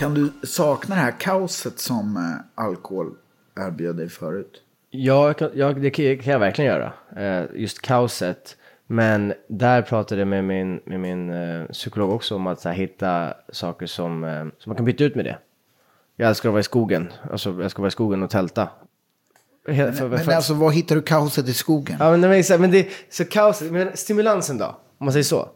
Kan 0.00 0.14
du 0.14 0.32
sakna 0.46 0.94
det 0.94 1.00
här 1.00 1.14
kaoset 1.20 1.78
som 1.78 2.16
eh, 2.16 2.64
alkohol 2.64 3.14
erbjöd 3.56 3.96
dig 3.96 4.08
förut? 4.08 4.62
Ja, 4.90 5.34
jag, 5.54 5.82
det 5.82 5.90
kan 5.90 6.32
jag 6.32 6.38
verkligen 6.38 6.70
göra. 6.70 6.92
Eh, 7.16 7.44
just 7.54 7.80
kaoset. 7.80 8.56
Men 8.86 9.32
där 9.48 9.82
pratade 9.82 10.20
jag 10.20 10.28
med 10.28 10.44
min, 10.44 10.80
med 10.84 11.00
min 11.00 11.30
eh, 11.30 11.64
psykolog 11.66 12.10
också 12.12 12.34
om 12.34 12.46
att 12.46 12.64
här, 12.64 12.72
hitta 12.72 13.34
saker 13.52 13.86
som, 13.86 14.50
som 14.58 14.70
man 14.70 14.76
kan 14.76 14.84
byta 14.84 15.04
ut 15.04 15.14
med 15.14 15.24
det. 15.24 15.38
Jag 16.16 16.28
älskar 16.28 16.48
att 16.48 16.52
vara 16.52 16.60
i 16.60 16.64
skogen. 16.64 17.12
Alltså, 17.30 17.62
jag 17.62 17.70
ska 17.70 17.82
vara 17.82 17.88
i 17.88 17.92
skogen 17.92 18.22
och 18.22 18.30
tälta. 18.30 18.68
He- 19.68 19.92
för- 19.92 20.08
Men 20.08 20.18
för- 20.18 20.32
alltså, 20.32 20.54
var 20.54 20.70
hittar 20.70 20.94
du 20.96 21.02
kaoset 21.02 21.48
i 21.48 21.54
skogen? 21.54 21.96
Ja, 22.00 22.10
men, 22.16 22.20
men, 22.20 22.60
men 22.60 22.70
det, 22.70 22.88
så 23.10 23.24
kaoset, 23.24 23.72
men 23.72 23.96
stimulansen 23.96 24.58
då? 24.58 24.76
Om 24.98 25.04
man 25.04 25.12
säger 25.12 25.24
så. 25.24 25.48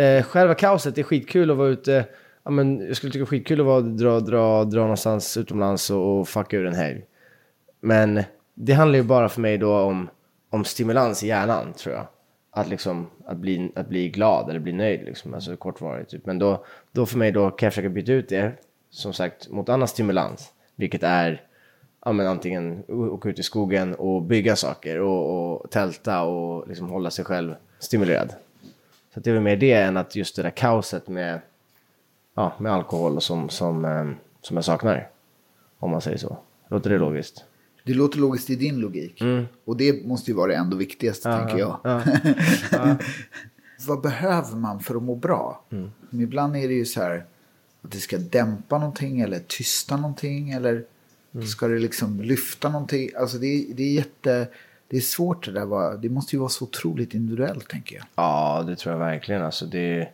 Eh, 0.00 0.22
själva 0.22 0.54
kaoset, 0.54 0.98
är 0.98 1.02
skitkul 1.02 1.50
att 1.50 1.56
vara 1.56 1.68
ute. 1.68 2.04
Ja, 2.44 2.50
men 2.50 2.86
jag 2.86 2.96
skulle 2.96 3.12
tycka 3.12 3.18
det 3.18 3.24
var 3.24 3.26
skitkul 3.26 3.60
att 3.60 3.66
vara, 3.66 3.80
dra, 3.80 4.20
dra, 4.20 4.64
dra 4.64 4.80
någonstans 4.80 5.36
utomlands 5.36 5.90
och, 5.90 6.20
och 6.20 6.28
fucka 6.28 6.56
ur 6.56 6.66
en 6.66 6.74
helg. 6.74 7.04
Men 7.80 8.22
det 8.54 8.72
handlar 8.72 8.98
ju 8.98 9.04
bara 9.04 9.28
för 9.28 9.40
mig 9.40 9.58
då 9.58 9.78
om, 9.78 10.10
om 10.50 10.64
stimulans 10.64 11.22
i 11.22 11.26
hjärnan, 11.26 11.72
tror 11.72 11.94
jag. 11.94 12.06
Att, 12.50 12.68
liksom, 12.68 13.06
att, 13.26 13.36
bli, 13.36 13.72
att 13.74 13.88
bli 13.88 14.08
glad 14.08 14.50
eller 14.50 14.60
bli 14.60 14.72
nöjd, 14.72 15.04
liksom. 15.04 15.34
alltså 15.34 15.56
kortvarigt. 15.56 16.10
Typ. 16.10 16.26
Men 16.26 16.38
då, 16.38 16.64
då 16.92 17.06
för 17.06 17.18
mig 17.18 17.32
då 17.32 17.50
kan 17.50 17.66
jag 17.66 17.72
försöka 17.72 17.88
byta 17.88 18.12
ut 18.12 18.28
det, 18.28 18.52
som 18.90 19.12
sagt, 19.12 19.50
mot 19.50 19.68
annan 19.68 19.88
stimulans. 19.88 20.52
Vilket 20.76 21.02
är 21.02 21.42
ja, 22.04 22.12
men 22.12 22.26
antingen 22.26 22.84
åka 22.88 23.28
ut 23.28 23.38
i 23.38 23.42
skogen 23.42 23.94
och 23.94 24.22
bygga 24.22 24.56
saker 24.56 25.00
och, 25.00 25.52
och 25.52 25.70
tälta 25.70 26.22
och 26.22 26.68
liksom 26.68 26.90
hålla 26.90 27.10
sig 27.10 27.24
själv 27.24 27.54
stimulerad. 27.78 28.34
Så 29.14 29.20
det 29.20 29.30
är 29.30 29.34
väl 29.34 29.42
mer 29.42 29.56
det 29.56 29.72
än 29.72 29.96
att 29.96 30.16
just 30.16 30.36
det 30.36 30.42
där 30.42 30.50
kaoset 30.50 31.08
med, 31.08 31.40
ja, 32.34 32.52
med 32.58 32.72
alkohol 32.72 33.20
som, 33.20 33.48
som, 33.48 33.84
eh, 33.84 34.06
som 34.40 34.56
jag 34.56 34.64
saknar. 34.64 35.08
Om 35.78 35.90
man 35.90 36.00
säger 36.00 36.18
så. 36.18 36.36
Låter 36.68 36.90
det 36.90 36.98
logiskt? 36.98 37.44
Det 37.84 37.94
låter 37.94 38.18
logiskt 38.18 38.50
i 38.50 38.56
din 38.56 38.78
logik. 38.78 39.22
Och 39.64 39.76
det 39.76 40.06
måste 40.06 40.30
ju 40.30 40.36
vara 40.36 40.46
det 40.50 40.54
ändå 40.56 40.76
viktigaste, 40.76 41.38
tänker 41.38 41.58
jag. 41.58 41.78
Vad 43.88 44.00
behöver 44.00 44.56
man 44.56 44.80
för 44.80 44.94
att 44.94 45.02
må 45.02 45.14
bra? 45.14 45.64
Men 46.10 46.20
ibland 46.20 46.56
är 46.56 46.68
det 46.68 46.74
ju 46.74 46.84
så 46.84 47.00
här 47.02 47.24
att 47.82 47.90
det 47.90 47.98
ska 47.98 48.18
dämpa 48.18 48.78
någonting 48.78 49.20
eller 49.20 49.38
tysta 49.38 49.96
någonting. 49.96 50.50
Eller 50.50 50.84
ska 51.46 51.68
det 51.68 51.78
liksom 51.78 52.20
lyfta 52.20 52.68
någonting? 52.68 53.10
Alltså 53.18 53.38
det, 53.38 53.46
är- 53.46 53.74
det 53.74 53.82
är 53.82 53.92
jätte... 53.92 54.48
Det 54.88 54.96
är 54.96 55.00
svårt 55.00 55.44
det 55.46 55.52
där. 55.52 55.98
Det 55.98 56.08
måste 56.08 56.36
ju 56.36 56.40
vara 56.40 56.48
så 56.48 56.64
otroligt 56.64 57.14
individuellt, 57.14 57.68
tänker 57.68 57.96
jag. 57.96 58.04
Ja, 58.14 58.64
det 58.66 58.76
tror 58.76 58.92
jag 58.94 58.98
verkligen. 59.00 59.42
Alltså, 59.42 59.66
det, 59.66 60.08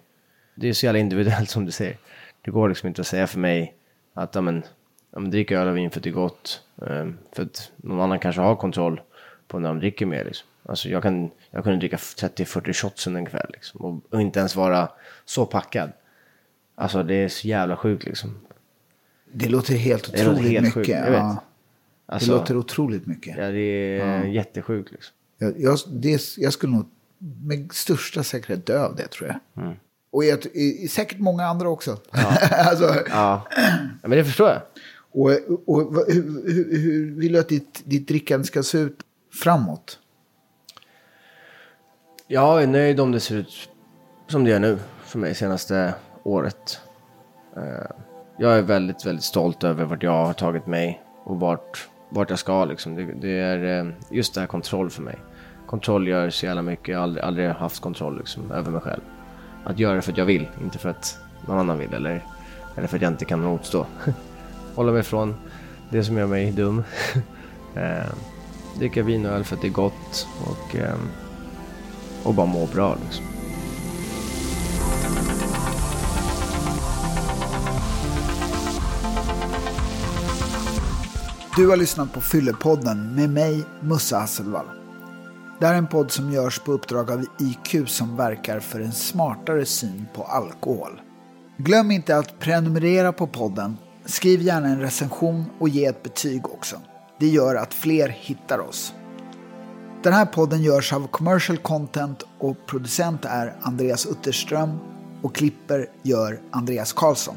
det 0.61 0.68
är 0.68 0.73
så 0.73 0.87
jävla 0.87 0.99
individuellt 0.99 1.51
som 1.51 1.64
du 1.64 1.73
säger. 1.73 1.97
Det 2.42 2.51
går 2.51 2.68
liksom 2.68 2.87
inte 2.88 3.01
att 3.01 3.07
säga 3.07 3.27
för 3.27 3.38
mig 3.38 3.75
att 4.14 4.35
ja, 4.35 4.40
men, 4.40 4.62
ja, 5.11 5.18
men 5.21 5.31
drick 5.31 5.51
öl 5.51 5.68
och 5.68 5.77
vin 5.77 5.90
för 5.90 6.01
att 6.01 6.05
det 6.05 6.11
är 6.11 6.14
gott. 6.14 6.62
Ehm, 6.87 7.18
för 7.33 7.42
att 7.42 7.73
någon 7.77 8.01
annan 8.01 8.18
kanske 8.18 8.40
har 8.40 8.57
kontroll 8.57 9.01
på 9.49 9.59
när 9.59 9.68
de 9.68 9.79
dricker 9.79 10.07
mer. 10.07 10.25
Liksom. 10.25 10.49
Alltså, 10.62 10.88
jag, 10.88 11.03
kan, 11.03 11.31
jag 11.51 11.64
kunde 11.64 11.79
dricka 11.79 11.97
30-40 11.97 12.73
shots 12.73 13.07
under 13.07 13.21
en 13.21 13.27
kväll 13.27 13.51
liksom, 13.53 13.81
och, 13.81 14.14
och 14.14 14.21
inte 14.21 14.38
ens 14.38 14.57
vara 14.57 14.88
så 15.25 15.47
packad. 15.47 15.92
Alltså 16.75 17.03
det 17.03 17.14
är 17.14 17.29
så 17.29 17.49
jävla 17.49 17.77
sjukt 17.77 18.05
liksom. 18.05 18.38
Det 19.33 19.49
låter 19.49 19.75
helt 19.75 20.12
Det 20.12 20.25
låter 20.25 20.33
otroligt 20.33 20.53
helt 20.53 20.77
mycket. 20.77 20.94
jag 20.97 21.11
vet. 21.11 21.21
Ja, 21.21 21.44
Alltså, 22.07 22.31
det 22.33 22.38
låter 22.38 22.57
otroligt 22.57 23.07
mycket. 23.07 23.37
ja, 23.37 23.51
det 23.51 23.61
är 24.01 24.25
jättesjukt 24.25 24.92
liksom. 24.92 25.14
Jag, 25.38 25.61
jag, 25.61 25.79
det, 25.88 26.21
jag 26.37 26.53
skulle 26.53 26.73
nog 26.73 26.88
med 27.42 27.73
största 27.73 28.23
säkerhet 28.23 28.66
dö 28.66 28.85
av 28.85 28.97
det, 28.97 29.07
tror 29.09 29.29
jag. 29.29 29.64
Mm. 29.64 29.77
Och 30.11 30.25
jag, 30.25 30.47
i, 30.47 30.85
i, 30.85 30.88
säkert 30.88 31.18
många 31.18 31.44
andra 31.47 31.68
också. 31.68 31.97
alltså, 32.51 32.85
Ja. 33.11 33.42
ja, 33.57 34.09
men 34.09 34.11
det 34.11 34.25
förstår 34.25 34.49
jag. 34.49 34.61
och, 35.12 35.31
och, 35.66 35.94
vad- 35.94 36.12
hur, 36.12 36.53
hur, 36.53 36.79
hur 36.79 37.21
vill 37.21 37.33
du 37.33 37.38
att 37.38 37.49
ditt, 37.49 37.83
ditt 37.85 38.09
drickande 38.09 38.44
ska 38.47 38.62
se 38.62 38.79
ut 38.79 38.99
framåt? 39.42 39.99
Jag 42.27 42.62
är 42.62 42.66
nöjd 42.66 43.01
om 43.01 43.12
det 43.12 43.21
ser 43.21 43.35
ut 43.37 43.68
som 44.29 44.44
det 44.44 44.51
gör 44.51 44.59
nu 44.59 44.79
för 45.05 45.18
mig 45.18 45.35
senaste 45.35 45.94
året. 46.23 46.81
Eh, 47.57 47.90
Jag 48.38 48.59
är 48.59 48.62
väldigt, 48.62 49.07
väldigt 49.07 49.25
stolt 49.25 49.64
över 49.64 49.85
vart 49.85 50.03
jag 50.03 50.25
har 50.27 50.33
tagit 50.33 50.66
mig 50.66 51.03
och 51.25 51.40
vart, 51.40 51.88
vart 52.11 52.31
jag 52.31 52.38
ska. 52.38 52.64
Liksom. 52.64 52.94
Det, 52.97 53.05
det 53.21 53.38
är 53.38 53.81
eh, 53.87 53.92
just 54.11 54.35
det 54.35 54.40
här 54.40 54.47
kontroll 54.47 54.90
för 54.90 55.03
mig. 55.03 55.16
Kontroll 55.66 56.09
gör 56.09 56.31
så 56.31 56.47
jävla 56.47 56.62
mycket. 56.62 56.88
Jag 56.88 56.97
har 56.99 57.03
aldrig, 57.03 57.25
aldrig 57.25 57.49
haft 57.51 57.81
kontroll 57.81 58.18
liksom, 58.18 58.51
över 58.53 58.71
mig 58.71 58.81
själv. 58.81 59.01
Att 59.68 59.78
göra 59.78 59.96
det 59.96 60.02
för 60.02 60.12
att 60.12 60.18
jag 60.18 60.24
vill, 60.24 60.48
inte 60.62 60.78
för 60.78 60.88
att 60.88 61.18
någon 61.46 61.59
annan 61.59 61.78
vill 61.78 61.94
eller, 61.94 62.24
eller 62.76 62.88
för 62.88 62.96
att 62.96 63.02
jag 63.02 63.12
inte 63.12 63.24
kan 63.24 63.40
motstå. 63.40 63.87
Hålla 64.74 64.92
mig 64.92 65.02
från 65.02 65.35
det 65.90 66.04
som 66.04 66.16
gör 66.16 66.26
mig 66.26 66.52
dum. 66.52 66.85
eh, 67.74 68.07
dricka 68.78 69.02
vin 69.02 69.26
och 69.26 69.33
öl 69.33 69.44
för 69.44 69.57
att 69.57 69.62
det 69.62 69.68
är 69.68 69.72
gott 69.72 70.26
och, 70.46 70.76
eh, 70.76 70.94
och 72.22 72.35
bara 72.35 72.46
må 72.46 72.66
bra 72.66 72.96
liksom. 73.04 73.24
Du 81.57 81.68
har 81.68 81.76
lyssnat 81.76 82.12
på 82.12 82.20
Fyllepodden 82.20 83.14
med 83.14 83.31
mig, 83.31 83.64
Musse 83.81 84.16
Hasselvall. 84.16 84.66
Det 85.59 85.66
här 85.66 85.75
är 85.75 85.79
en 85.79 85.87
podd 85.87 86.11
som 86.11 86.33
görs 86.33 86.59
på 86.59 86.73
uppdrag 86.73 87.11
av 87.11 87.25
IQ 87.38 87.88
som 87.88 88.16
verkar 88.16 88.61
för 88.61 88.81
en 88.81 88.92
smartare 88.92 89.66
syn 89.66 90.07
på 90.14 90.25
alkohol. 90.25 91.01
Glöm 91.57 91.90
inte 91.90 92.16
att 92.16 92.38
prenumerera 92.38 93.12
på 93.12 93.27
podden, 93.27 93.77
skriv 94.05 94.42
gärna 94.42 94.68
en 94.68 94.81
recension 94.81 95.44
och 95.59 95.68
ge 95.68 95.85
ett 95.85 96.03
betyg 96.03 96.47
också. 96.47 96.77
Det 97.21 97.27
gör 97.27 97.55
att 97.55 97.75
fler 97.75 98.09
hittar 98.09 98.59
oss. 98.59 98.94
Den 100.03 100.12
här 100.12 100.27
podden 100.27 100.62
görs 100.62 100.92
av 100.92 101.07
Commercial 101.07 101.59
Content 101.59 102.23
och 102.38 102.66
producent 102.66 103.25
är 103.25 103.55
Andreas 103.61 104.07
Utterström 104.07 104.79
och 105.23 105.35
klipper 105.35 105.87
gör 106.03 106.40
Andreas 106.51 106.92
Karlsson. 106.92 107.37